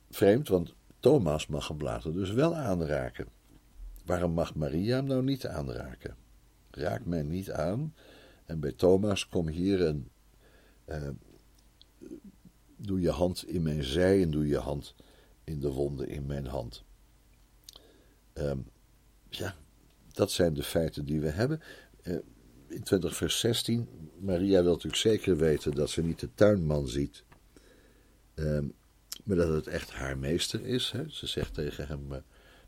[0.09, 3.27] vreemd, want Thomas mag hem dus wel aanraken.
[4.05, 6.15] Waarom mag Maria hem nou niet aanraken?
[6.71, 7.95] Raak mij niet aan.
[8.45, 10.09] En bij Thomas kom hier en
[10.85, 11.09] eh,
[12.75, 14.95] doe je hand in mijn zij en doe je hand
[15.45, 16.84] in de wonde in mijn hand.
[18.34, 18.51] Uh,
[19.29, 19.55] ja,
[20.12, 21.62] dat zijn de feiten die we hebben.
[22.01, 22.15] Eh,
[22.67, 23.88] in 20 vers 16,
[24.19, 27.23] Maria wil natuurlijk zeker weten dat ze niet de tuinman ziet,
[28.34, 28.65] ehm,
[29.23, 30.91] maar dat het echt haar meester is.
[30.91, 31.10] Hè.
[31.10, 32.17] Ze zegt tegen hem uh,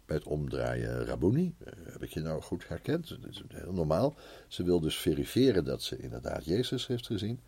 [0.06, 3.10] bij het omdraaien, Rabuni, uh, heb ik je nou goed herkend?
[3.10, 4.16] Dat is heel normaal.
[4.48, 7.40] Ze wil dus verifiëren dat ze inderdaad Jezus heeft gezien.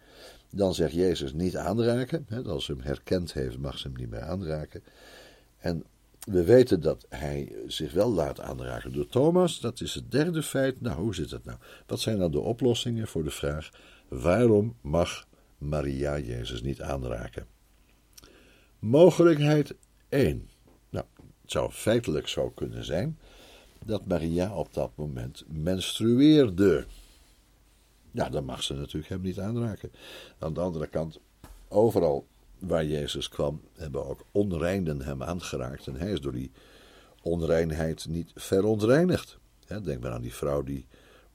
[0.50, 2.26] Dan zegt Jezus niet aanraken.
[2.28, 2.44] Hè.
[2.44, 4.84] Als ze hem herkend heeft, mag ze hem niet meer aanraken.
[5.60, 5.84] En
[6.20, 9.60] we weten dat hij zich wel laat aanraken door Thomas.
[9.60, 10.82] Dat is het derde feit.
[10.82, 11.58] Nou, hoe zit het nou?
[11.86, 13.70] Wat zijn nou de oplossingen voor de vraag:
[14.08, 17.48] waarom mag Maria Jezus niet aanraken?
[18.80, 19.76] Mogelijkheid
[20.10, 20.50] 1.
[20.90, 21.06] Nou,
[21.42, 23.18] het zou feitelijk zo kunnen zijn
[23.86, 26.86] dat Maria op dat moment menstrueerde.
[28.12, 29.92] Ja, dan mag ze natuurlijk hem niet aanraken.
[30.40, 31.20] Aan de andere kant,
[31.68, 32.28] overal
[32.60, 35.88] waar Jezus kwam, hebben ook onreinen hem aangeraakt.
[35.88, 36.52] En hij is door die
[37.22, 39.38] onreinheid niet verontreinigd.
[39.84, 40.86] Denk maar aan die vrouw die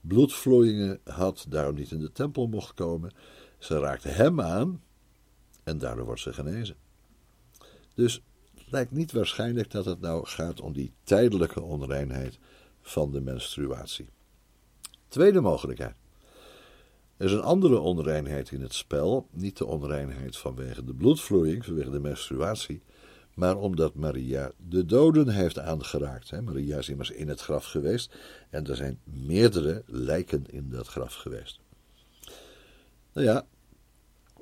[0.00, 3.12] bloedvloeien had, daarom niet in de tempel mocht komen.
[3.58, 4.82] Ze raakte hem aan
[5.64, 6.76] en daardoor wordt ze genezen.
[7.94, 8.22] Dus
[8.54, 12.38] het lijkt niet waarschijnlijk dat het nou gaat om die tijdelijke onreinheid
[12.80, 14.08] van de menstruatie.
[15.08, 15.94] Tweede mogelijkheid.
[17.16, 21.90] Er is een andere onreinheid in het spel, niet de onreinheid vanwege de bloedvloeiing, vanwege
[21.90, 22.82] de menstruatie,
[23.34, 26.42] maar omdat Maria de doden heeft aangeraakt.
[26.42, 28.14] Maria is immers in het graf geweest
[28.50, 31.60] en er zijn meerdere lijken in dat graf geweest.
[33.12, 33.46] Nou ja,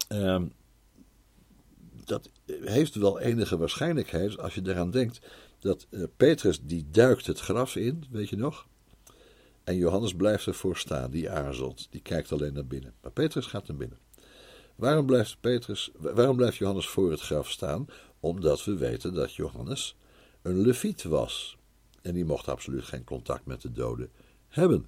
[0.08, 0.46] ehm,
[2.04, 5.20] dat heeft wel enige waarschijnlijkheid als je eraan denkt
[5.58, 8.66] dat uh, Petrus die duikt het graf in, weet je nog?
[9.64, 12.94] En Johannes blijft ervoor staan, die aarzelt, die kijkt alleen naar binnen.
[13.02, 13.98] Maar Petrus gaat naar binnen.
[14.76, 17.86] Waarom blijft, Petrus, waarom blijft Johannes voor het graf staan?
[18.20, 19.96] Omdat we weten dat Johannes
[20.42, 21.56] een leviet was.
[22.02, 24.10] En die mocht absoluut geen contact met de doden
[24.48, 24.86] hebben.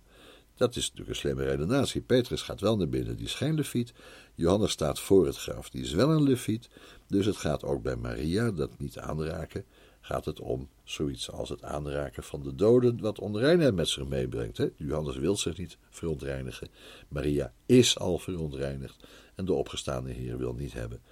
[0.57, 2.01] Dat is natuurlijk een slimme redenatie.
[2.01, 3.93] Petrus gaat wel naar binnen, die is geen leviet.
[4.35, 6.69] Johannes staat voor het graf, die is wel een leviet.
[7.07, 9.65] Dus het gaat ook bij Maria, dat niet aanraken,
[10.01, 14.57] gaat het om zoiets als het aanraken van de doden, wat onreinheid met zich meebrengt.
[14.57, 14.69] Hè?
[14.77, 16.69] Johannes wil zich niet verontreinigen.
[17.09, 19.07] Maria is al verontreinigd.
[19.35, 21.03] En de opgestaande Heer wil niet hebben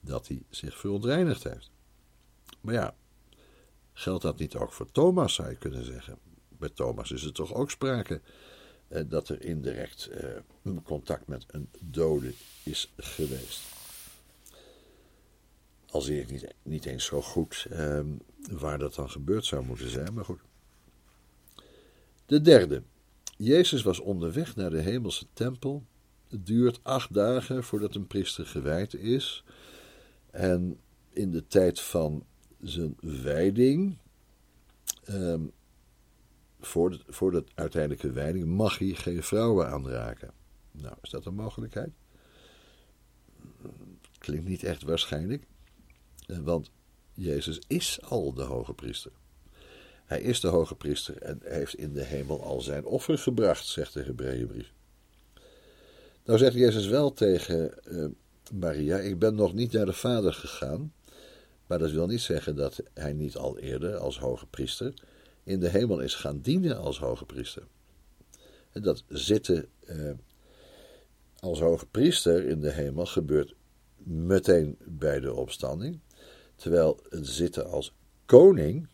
[0.00, 1.70] dat hij zich verontreinigd heeft.
[2.60, 2.94] Maar ja,
[3.92, 6.18] geldt dat niet ook voor Thomas, zou je kunnen zeggen?
[6.48, 8.20] Bij Thomas is er toch ook sprake
[9.08, 13.60] dat er indirect eh, contact met een dode is geweest.
[15.90, 18.00] Al zie ik niet, niet eens zo goed eh,
[18.50, 20.40] waar dat dan gebeurd zou moeten zijn, maar goed.
[22.26, 22.82] De derde.
[23.36, 25.84] Jezus was onderweg naar de hemelse tempel.
[26.28, 29.44] Het duurt acht dagen voordat een priester gewijd is.
[30.30, 30.78] En
[31.12, 32.24] in de tijd van
[32.60, 33.96] zijn wijding,
[35.08, 35.52] um,
[36.66, 40.30] voor, de, voor de uiteindelijke wijding, mag hij geen vrouwen aanraken.
[40.70, 41.90] Nou, is dat een mogelijkheid?
[44.18, 45.44] Klinkt niet echt waarschijnlijk,
[46.26, 46.70] eh, want
[47.14, 49.12] Jezus is al de hoge priester.
[50.04, 53.92] Hij is de hoge priester en heeft in de hemel al zijn offer gebracht, zegt
[53.92, 54.72] de Hebreeënbrief.
[56.24, 58.06] Nou zegt Jezus wel tegen uh,
[58.52, 60.92] Maria: Ik ben nog niet naar de Vader gegaan.
[61.66, 64.94] Maar dat wil niet zeggen dat hij niet al eerder als hoge priester
[65.44, 67.66] in de hemel is gaan dienen als hoge priester.
[68.70, 70.10] En dat zitten eh,
[71.38, 73.54] als hoge priester in de hemel gebeurt
[74.04, 76.00] meteen bij de opstanding,
[76.56, 77.94] terwijl het zitten als
[78.26, 78.88] koning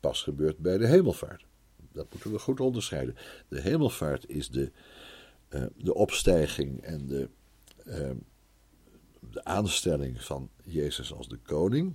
[0.00, 1.46] pas gebeurt bij de hemelvaart.
[1.92, 3.16] Dat moeten we goed onderscheiden.
[3.48, 4.70] De hemelvaart is de,
[5.50, 7.28] uh, de opstijging en de,
[7.86, 8.10] uh,
[9.30, 11.94] de aanstelling van Jezus als de koning.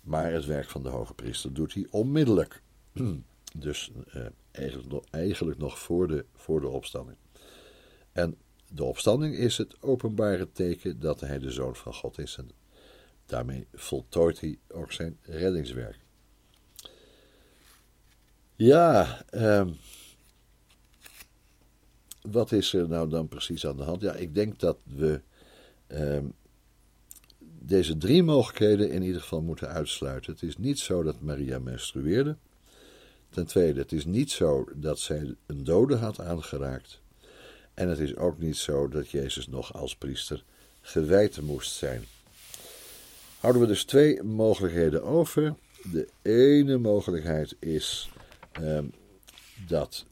[0.00, 2.62] Maar het werk van de hoge priester doet hij onmiddellijk.
[3.58, 7.16] Dus uh, eigenlijk, nog, nog voor de, voor de opstanding.
[8.12, 8.36] En
[8.68, 12.36] de opstanding is het openbare teken dat hij de zoon van God is.
[12.36, 12.50] En
[13.26, 15.98] daarmee voltooit hij ook zijn reddingswerk.
[18.56, 19.66] Ja, uh,
[22.20, 24.00] wat is er nou dan precies aan de hand?
[24.00, 25.20] Ja, ik denk dat we
[25.88, 26.18] uh,
[27.40, 30.32] deze drie mogelijkheden in ieder geval moeten uitsluiten.
[30.32, 32.36] Het is niet zo dat Maria menstrueerde.
[33.30, 37.00] Ten tweede, het is niet zo dat zij een dode had aangeraakt.
[37.74, 40.44] En het is ook niet zo dat Jezus nog als priester
[40.80, 42.04] gewijd moest zijn.
[43.40, 45.54] Houden we dus twee mogelijkheden over.
[45.92, 48.10] De ene mogelijkheid is
[48.60, 48.78] uh,
[49.68, 50.06] dat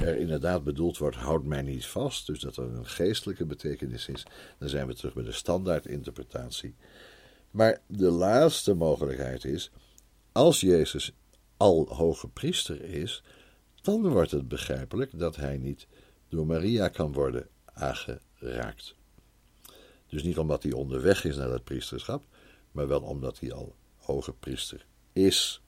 [0.00, 2.26] er inderdaad bedoeld wordt: houd mij niet vast.
[2.26, 4.26] Dus dat er een geestelijke betekenis is.
[4.58, 6.74] Dan zijn we terug bij de standaardinterpretatie.
[7.50, 9.70] Maar de laatste mogelijkheid is:
[10.32, 11.12] als Jezus
[11.58, 13.22] al hoge priester is,
[13.82, 15.86] dan wordt het begrijpelijk dat hij niet
[16.28, 18.94] door Maria kan worden aangeraakt.
[20.08, 22.24] Dus niet omdat hij onderweg is naar het priesterschap,
[22.72, 25.62] maar wel omdat hij al hoge priester is.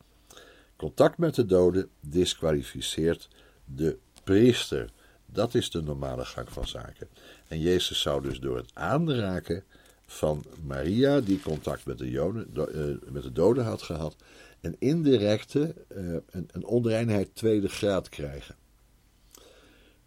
[0.76, 3.28] Contact met de doden disqualificeert
[3.64, 4.91] de priester.
[5.26, 7.09] Dat is de normale gang van zaken.
[7.49, 9.64] En Jezus zou dus door het aanraken
[10.07, 14.16] van Maria, die contact met de, uh, met de doden had gehad,
[14.61, 18.57] een indirecte, uh, een, een onreinheid tweede graad krijgen.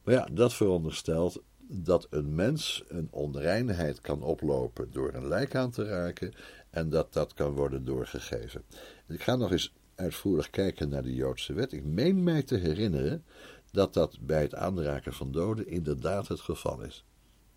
[0.03, 5.71] Maar ja, dat veronderstelt dat een mens een onreinheid kan oplopen door een lijk aan
[5.71, 6.33] te raken
[6.69, 8.63] en dat dat kan worden doorgegeven.
[9.07, 11.71] Ik ga nog eens uitvoerig kijken naar de Joodse wet.
[11.71, 13.23] Ik meen mij te herinneren
[13.71, 17.05] dat dat bij het aanraken van doden inderdaad het geval is.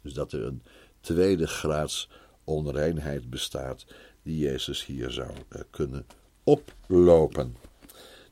[0.02, 0.62] Dus dat er een
[1.00, 2.10] tweede graads
[2.44, 3.86] onreinheid bestaat
[4.22, 6.06] die Jezus hier zou uh, kunnen
[6.46, 7.56] oplopen.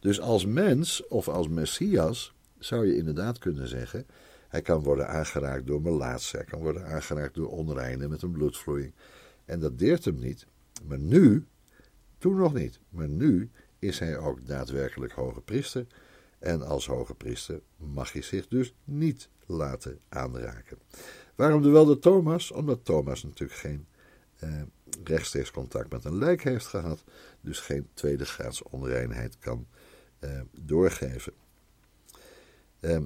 [0.01, 4.07] Dus als mens of als Messias zou je inderdaad kunnen zeggen:
[4.49, 8.95] hij kan worden aangeraakt door melaatse, hij kan worden aangeraakt door onreinen met een bloedvloeiing.
[9.45, 10.47] En dat deert hem niet.
[10.85, 11.47] Maar nu,
[12.19, 15.87] toen nog niet, maar nu is hij ook daadwerkelijk hoge priester.
[16.39, 20.79] En als hoge priester mag je zich dus niet laten aanraken.
[21.35, 22.51] Waarom de wel de Thomas?
[22.51, 23.87] Omdat Thomas natuurlijk geen
[24.39, 24.63] eh,
[25.05, 27.05] rechtstreeks contact met een lijk heeft gehad,
[27.41, 29.67] dus geen tweede graads onreinheid kan
[30.19, 31.33] eh, doorgeven.
[32.81, 33.01] Eh,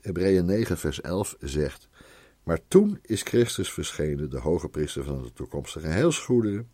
[0.00, 1.88] Hebreeën 9, vers 11 zegt:
[2.42, 6.68] Maar toen is Christus verschenen, de hoge priester van de toekomstige heilsgoederen.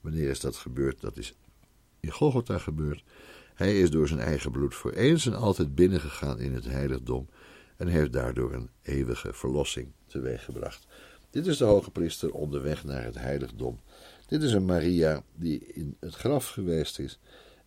[0.00, 1.00] Wanneer is dat gebeurd?
[1.00, 1.34] Dat is
[2.00, 3.04] in Golgotha gebeurd.
[3.54, 7.28] Hij is door zijn eigen bloed voor eens en altijd binnengegaan in het heiligdom
[7.76, 10.86] en heeft daardoor een eeuwige verlossing teweeggebracht.
[11.30, 13.80] Dit is de hoge priester onderweg naar het heiligdom.
[14.26, 17.18] Dit is een Maria die in het graf geweest is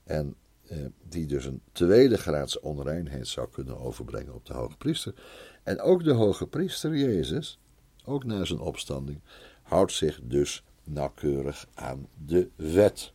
[0.03, 0.36] en
[0.68, 0.78] eh,
[1.09, 5.14] die dus een tweede graads onreinheid zou kunnen overbrengen op de hoge priester.
[5.64, 7.59] En ook de hoge priester Jezus,
[8.05, 9.22] ook na zijn opstanding,
[9.61, 13.14] houdt zich dus nauwkeurig aan de wet.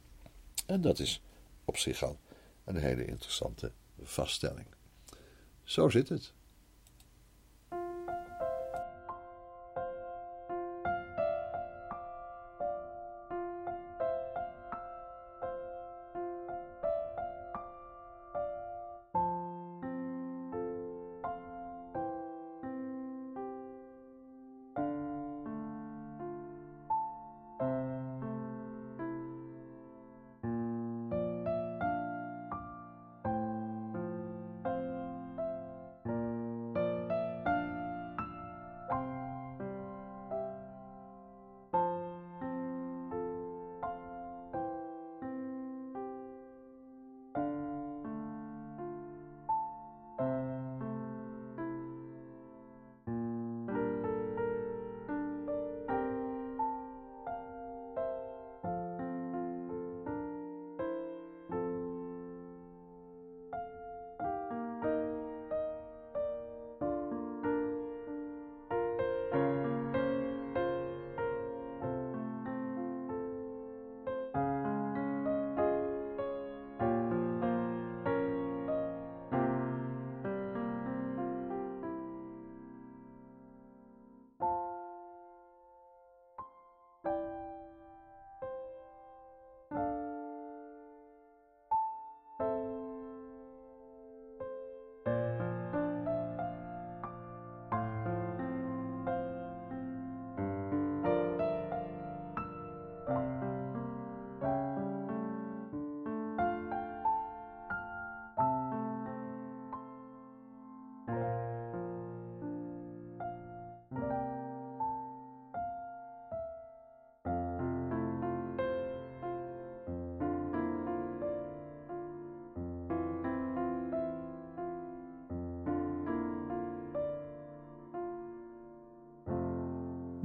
[0.66, 1.22] En dat is
[1.64, 2.18] op zich al
[2.64, 3.72] een hele interessante
[4.02, 4.66] vaststelling.
[5.64, 6.32] Zo zit het.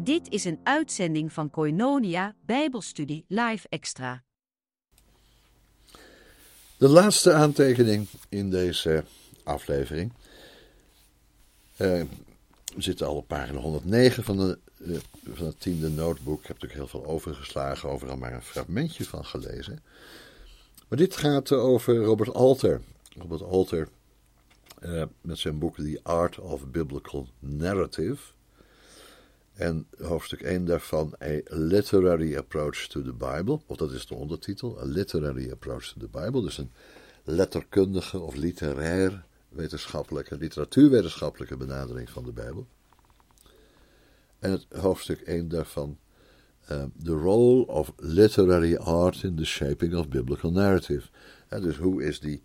[0.03, 4.23] Dit is een uitzending van Koinonia Bijbelstudie Live Extra.
[6.77, 9.03] De laatste aantekening in deze
[9.43, 10.11] aflevering.
[10.13, 12.01] Uh,
[12.75, 14.97] we zitten al op pagina 109 van, de, uh,
[15.33, 16.39] van het tiende notebook.
[16.39, 19.83] Ik heb natuurlijk heel veel overgeslagen, overal maar een fragmentje van gelezen.
[20.87, 22.81] Maar dit gaat over Robert Alter.
[23.17, 23.87] Robert Alter
[24.81, 28.32] uh, met zijn boek The Art of Biblical Narrative.
[29.53, 34.79] En hoofdstuk 1 daarvan, A Literary Approach to the Bible, of dat is de ondertitel,
[34.79, 36.71] A Literary Approach to the Bible, dus een
[37.23, 42.67] letterkundige of literair wetenschappelijke, literatuurwetenschappelijke benadering van de Bijbel.
[44.39, 45.97] En het hoofdstuk 1 daarvan,
[46.71, 51.07] uh, The Role of Literary Art in the Shaping of Biblical Narrative.
[51.49, 52.41] Dus hoe is die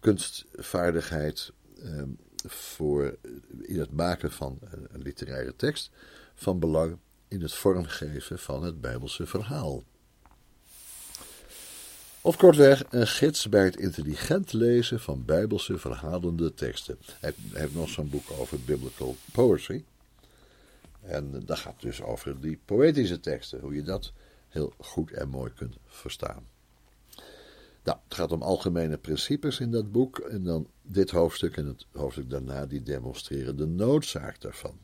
[0.00, 1.52] kunstvaardigheid
[1.84, 3.16] um, voor
[3.62, 4.58] in het maken van
[4.88, 5.90] een literaire tekst
[6.38, 9.82] van belang in het vormgeven van het Bijbelse verhaal.
[12.20, 16.98] Of kortweg, een gids bij het intelligent lezen van Bijbelse verhalende teksten.
[17.20, 19.84] Hij heeft nog zo'n boek over biblical poetry.
[21.00, 24.12] En dat gaat dus over die poëtische teksten, hoe je dat
[24.48, 26.46] heel goed en mooi kunt verstaan.
[27.82, 30.18] Nou, het gaat om algemene principes in dat boek.
[30.18, 34.78] En dan dit hoofdstuk en het hoofdstuk daarna, die demonstreren de noodzaak daarvan.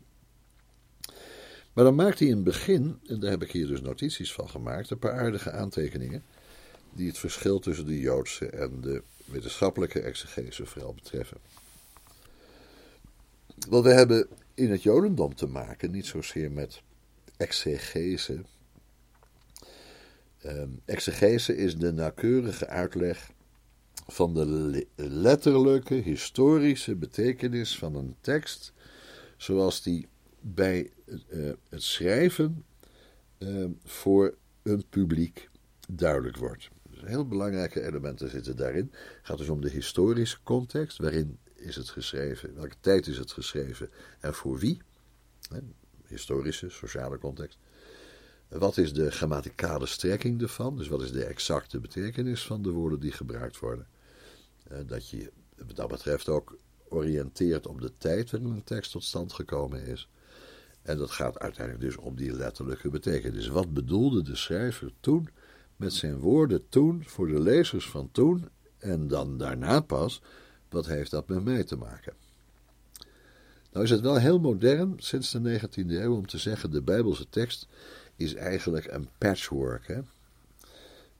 [1.74, 4.48] Maar dan maakt hij in het begin, en daar heb ik hier dus notities van
[4.48, 6.22] gemaakt, een paar aardige aantekeningen.
[6.92, 11.36] die het verschil tussen de Joodse en de wetenschappelijke exegese vooral betreffen.
[13.68, 16.82] Want we hebben in het Jodendom te maken niet zozeer met
[17.36, 18.40] exegese.
[20.46, 23.30] Um, exegese is de nauwkeurige uitleg
[24.06, 28.72] van de letterlijke, historische betekenis van een tekst,
[29.36, 30.08] zoals die
[30.46, 30.90] bij
[31.68, 32.64] het schrijven
[33.38, 35.48] uh, voor een publiek
[35.88, 36.68] duidelijk wordt.
[36.90, 38.90] Dus heel belangrijke elementen zitten daarin.
[38.92, 43.32] Het gaat dus om de historische context, waarin is het geschreven, welke tijd is het
[43.32, 43.90] geschreven
[44.20, 44.80] en voor wie.
[46.06, 47.58] Historische, sociale context.
[48.48, 50.76] Wat is de grammaticale strekking ervan?
[50.76, 53.86] Dus wat is de exacte betekenis van de woorden die gebruikt worden?
[54.86, 59.32] Dat je wat dat betreft ook oriënteert op de tijd waarin een tekst tot stand
[59.32, 60.08] gekomen is.
[60.84, 63.48] En dat gaat uiteindelijk dus om die letterlijke betekenis.
[63.48, 65.28] Wat bedoelde de schrijver toen
[65.76, 70.22] met zijn woorden toen voor de lezers van toen En dan daarna pas,
[70.68, 72.12] wat heeft dat met mij te maken?
[73.72, 77.28] Nou is het wel heel modern sinds de 19e eeuw om te zeggen: de Bijbelse
[77.28, 77.66] tekst
[78.16, 79.86] is eigenlijk een patchwork.
[79.86, 80.00] Hè?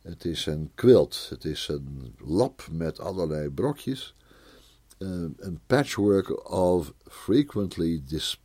[0.02, 4.14] Het is een quilt, het is een lap met allerlei brokjes.
[4.98, 8.40] Uh, een patchwork of frequently dis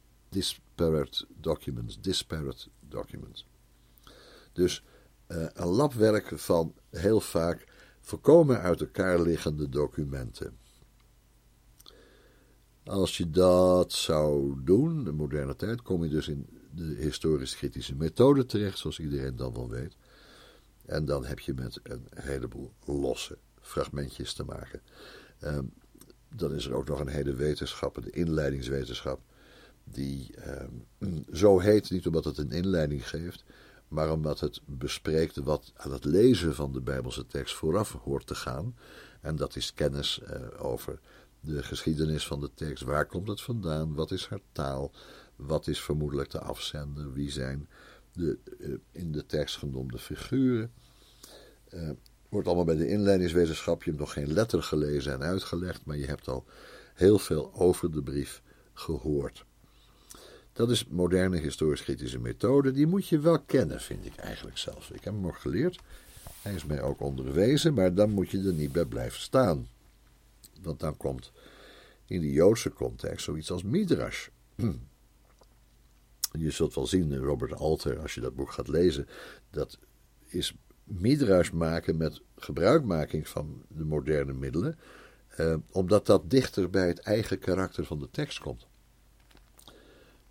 [0.79, 2.01] disparate documents.
[2.01, 3.47] Disparate documents.
[4.53, 4.83] Dus
[5.27, 7.67] uh, een labwerk van heel vaak
[7.99, 10.57] volkomen uit elkaar liggende documenten.
[12.83, 18.45] Als je dat zou doen, de moderne tijd, kom je dus in de historisch-kritische methode
[18.45, 19.95] terecht, zoals iedereen dan wel weet.
[20.85, 24.81] En dan heb je met een heleboel losse fragmentjes te maken.
[25.43, 25.73] Um,
[26.35, 29.21] dan is er ook nog een hele wetenschap, de inleidingswetenschap,
[29.91, 30.33] die
[30.99, 33.43] um, zo heet, niet omdat het een inleiding geeft,
[33.87, 38.35] maar omdat het bespreekt wat aan het lezen van de Bijbelse tekst vooraf hoort te
[38.35, 38.75] gaan.
[39.21, 40.99] En dat is kennis uh, over
[41.39, 42.83] de geschiedenis van de tekst.
[42.83, 43.93] Waar komt het vandaan?
[43.95, 44.91] Wat is haar taal?
[45.35, 47.13] Wat is vermoedelijk de afzender?
[47.13, 47.69] Wie zijn
[48.13, 50.71] de uh, in de tekst genoemde figuren?
[51.73, 51.89] Uh,
[52.29, 53.83] wordt allemaal bij de inleidingswetenschap.
[53.83, 56.45] Je hebt nog geen letter gelezen en uitgelegd, maar je hebt al
[56.93, 58.41] heel veel over de brief
[58.73, 59.45] gehoord.
[60.59, 62.71] Dat is moderne historisch-kritische methode.
[62.71, 64.89] Die moet je wel kennen, vind ik eigenlijk zelf.
[64.89, 65.79] Ik heb hem nog geleerd.
[66.41, 69.67] Hij is mij ook onderwezen, maar dan moet je er niet bij blijven staan.
[70.61, 71.31] Want dan komt
[72.05, 74.27] in de Joodse context zoiets als Midrash.
[76.39, 79.07] Je zult wel zien, Robert Alter, als je dat boek gaat lezen,
[79.49, 79.77] dat
[80.27, 84.77] is Midrash maken met gebruikmaking van de moderne middelen,
[85.27, 88.68] eh, omdat dat dichter bij het eigen karakter van de tekst komt.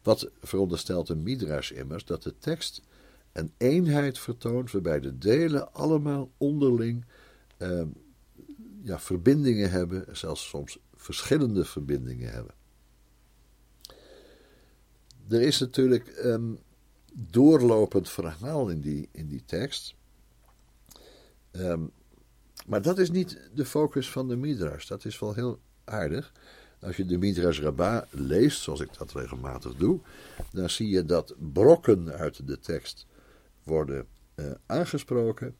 [0.09, 2.05] Wat veronderstelt een midrash immers?
[2.05, 2.83] Dat de tekst
[3.33, 7.05] een eenheid vertoont waarbij de delen allemaal onderling
[7.59, 7.83] uh,
[8.83, 12.55] ja, verbindingen hebben, zelfs soms verschillende verbindingen hebben.
[15.29, 16.59] Er is natuurlijk een
[17.13, 19.95] doorlopend verhaal in die, in die tekst.
[21.53, 21.91] Um,
[22.67, 24.87] maar dat is niet de focus van de Midrash.
[24.87, 26.33] Dat is wel heel aardig.
[26.81, 30.01] Als je de Midrash Rabbah leest, zoals ik dat regelmatig doe,
[30.53, 33.07] dan zie je dat brokken uit de tekst
[33.63, 35.57] worden uh, aangesproken,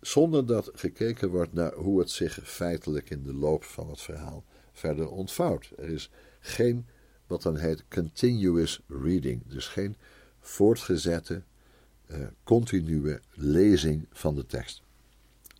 [0.00, 4.44] zonder dat gekeken wordt naar hoe het zich feitelijk in de loop van het verhaal
[4.72, 5.70] verder ontvouwt.
[5.76, 6.86] Er is geen,
[7.26, 9.96] wat dan heet, continuous reading, dus geen
[10.40, 11.42] voortgezette,
[12.06, 14.82] uh, continue lezing van de tekst.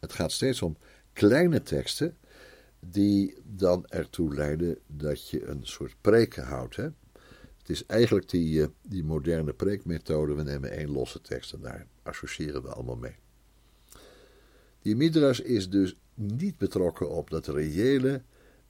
[0.01, 0.77] Het gaat steeds om
[1.13, 2.17] kleine teksten
[2.91, 6.77] die dan ertoe leiden dat je een soort preken houdt.
[6.77, 6.89] Hè?
[7.59, 10.35] Het is eigenlijk die, eh, die moderne preekmethode.
[10.35, 13.17] We nemen één losse tekst en daar associëren we allemaal mee.
[14.83, 18.23] Die Midrash is dus niet betrokken op dat reële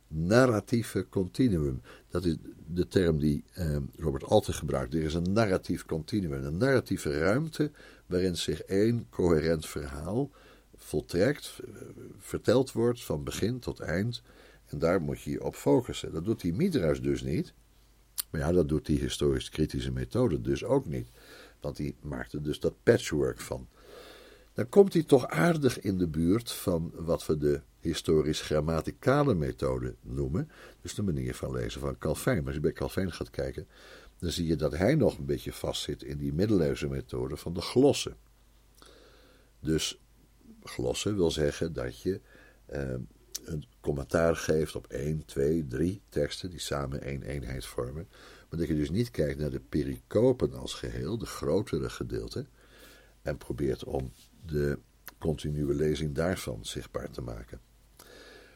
[0.08, 1.80] narratieve continuum.
[2.08, 2.36] Dat is
[2.66, 4.94] de term die eh, Robert Alter gebruikt.
[4.94, 7.70] Er is een narratief continuum, een narratieve ruimte
[8.06, 10.30] waarin zich één coherent verhaal
[10.76, 11.60] voltrekt,
[12.18, 14.22] verteld wordt van begin tot eind.
[14.66, 16.12] En daar moet je je op focussen.
[16.12, 17.52] Dat doet die Midrash dus niet.
[18.30, 21.08] Maar ja, dat doet die historisch-kritische methode dus ook niet.
[21.60, 23.68] Want die maakt er dus dat patchwork van.
[24.52, 30.50] Dan komt hij toch aardig in de buurt van wat we de historisch-grammaticale methode noemen.
[30.80, 32.36] Dus de manier van lezen van Calvijn.
[32.36, 33.66] Maar als je bij Calvijn gaat kijken,
[34.18, 37.60] dan zie je dat hij nog een beetje vastzit in die middeleeuwse methode van de
[37.60, 38.16] glossen.
[39.60, 40.00] Dus
[40.64, 42.20] glossen wil zeggen dat je
[42.72, 42.94] uh,
[43.44, 48.08] een commentaar geeft op 1, 2, 3 teksten die samen één eenheid vormen.
[48.50, 52.46] Maar dat je dus niet kijkt naar de pericopen als geheel, de grotere gedeelte,
[53.22, 54.12] en probeert om
[54.46, 54.78] de
[55.18, 57.60] continue lezing daarvan zichtbaar te maken.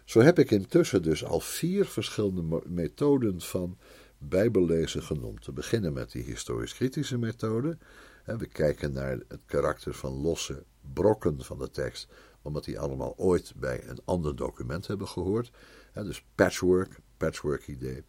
[0.04, 3.78] Zo heb ik intussen dus al vier verschillende methoden van
[4.18, 5.42] Bijbellezen genoemd.
[5.42, 7.78] Te beginnen met die historisch-kritische methode.
[8.24, 12.08] We kijken naar het karakter van losse brokken van de tekst,
[12.42, 15.50] omdat die allemaal ooit bij een ander document hebben gehoord.
[15.92, 18.04] dus patchwork, patchwork idee.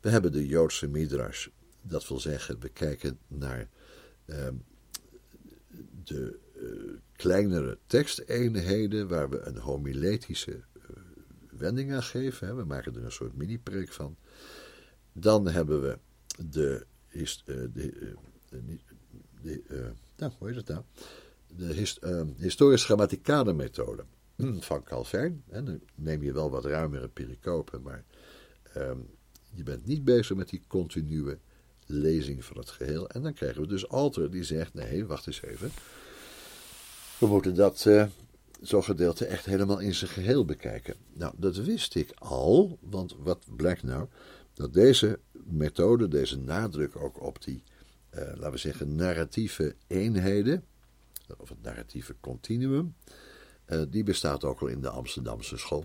[0.00, 1.48] We hebben de Joodse midrash,
[1.82, 3.68] dat wil zeggen, we kijken naar
[4.26, 4.48] uh,
[6.04, 10.82] de uh, kleinere teksteenheden waar we een homiletische uh,
[11.50, 12.46] wending aan geven.
[12.46, 12.54] Hè.
[12.54, 14.16] We maken er een soort mini-preek van.
[15.12, 15.98] Dan hebben we
[16.50, 17.68] de, is, uh, de,
[18.50, 18.78] de,
[19.42, 20.82] de nou, hoe heet het nou?
[21.56, 24.04] De hist uh, historisch-grammaticale methode
[24.68, 25.42] van Calvijn.
[25.48, 28.04] En dan neem je wel wat ruimere pericopen, maar
[28.76, 29.08] um,
[29.54, 31.38] je bent niet bezig met die continue
[31.86, 33.08] lezing van het geheel.
[33.08, 35.70] En dan krijgen we dus Alter die zegt: nee, wacht eens even.
[37.18, 38.06] We moeten dat uh,
[38.60, 40.94] zo'n gedeelte echt helemaal in zijn geheel bekijken.
[41.12, 44.08] Nou, dat wist ik al, want wat blijkt nou?
[44.52, 47.62] Dat deze methode, deze nadruk ook op die,
[48.14, 50.64] uh, laten we zeggen, narratieve eenheden,
[51.36, 52.94] of het narratieve continuum,
[53.66, 55.84] uh, die bestaat ook al in de Amsterdamse school.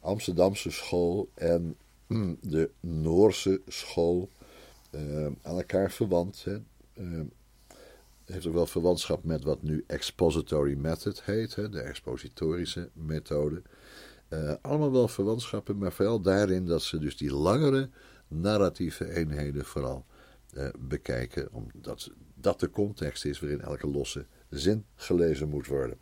[0.00, 4.30] Amsterdamse school en mm, de Noorse school
[4.90, 6.46] uh, aan elkaar verwant.
[6.94, 7.20] Uh,
[8.24, 13.62] heeft ook wel verwantschap met wat nu expository method heet, de expositorische methode.
[14.60, 17.90] Allemaal wel verwantschappen, maar vooral daarin dat ze dus die langere
[18.28, 20.04] narratieve eenheden vooral
[20.78, 22.10] bekijken, omdat
[22.40, 25.98] dat de context is waarin elke losse zin gelezen moet worden.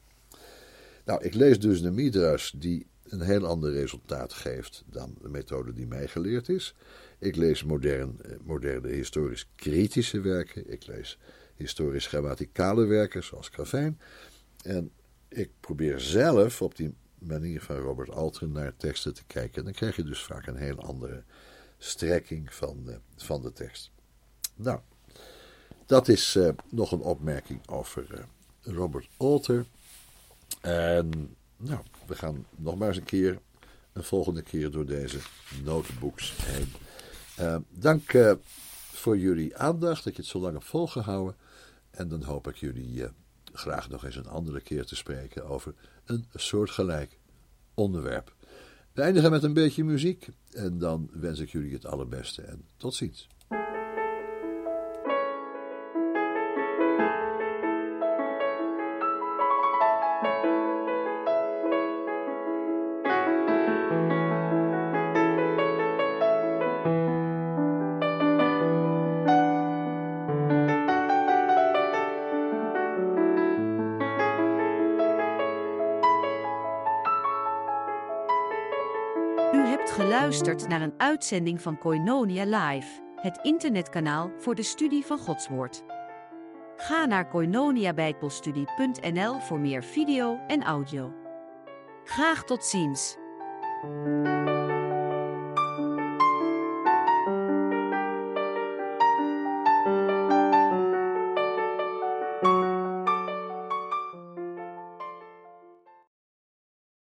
[1.05, 5.73] Nou, ik lees dus de Midrash die een heel ander resultaat geeft dan de methode
[5.73, 6.75] die mij geleerd is.
[7.19, 10.73] Ik lees modern, eh, moderne historisch-kritische werken.
[10.73, 11.19] Ik lees
[11.57, 14.01] historisch-grammaticale werken, zoals Cravijn.
[14.65, 14.91] En
[15.29, 19.59] ik probeer zelf op die manier van Robert Alteren naar teksten te kijken.
[19.59, 21.25] En dan krijg je dus vaak een heel andere
[21.79, 23.91] strekking van de, van de tekst.
[24.55, 24.81] Nou,
[25.89, 29.67] dat is uh, nog een opmerking over uh, Robert Alter.
[30.61, 33.39] En nou, we gaan nog maar eens een keer,
[33.93, 35.19] een volgende keer door deze
[35.65, 36.73] notebooks heen.
[37.41, 38.37] Uh, dank
[38.93, 41.37] voor jullie aandacht, dat je het zo lang hebt volgehouden.
[41.91, 43.07] En dan hoop ik jullie
[43.53, 45.75] graag nog eens een andere keer te spreken over
[46.05, 47.19] een soortgelijk
[47.75, 48.35] onderwerp.
[48.93, 52.95] We eindigen met een beetje muziek en dan wens ik jullie het allerbeste en tot
[52.95, 53.29] ziens.
[80.69, 85.85] Naar een uitzending van Koinonia Live, het internetkanaal voor de studie van Gods Woord.
[86.77, 91.13] Ga naar koinoniabijbelstudie.nl voor meer video en audio.
[92.05, 93.17] Graag tot ziens.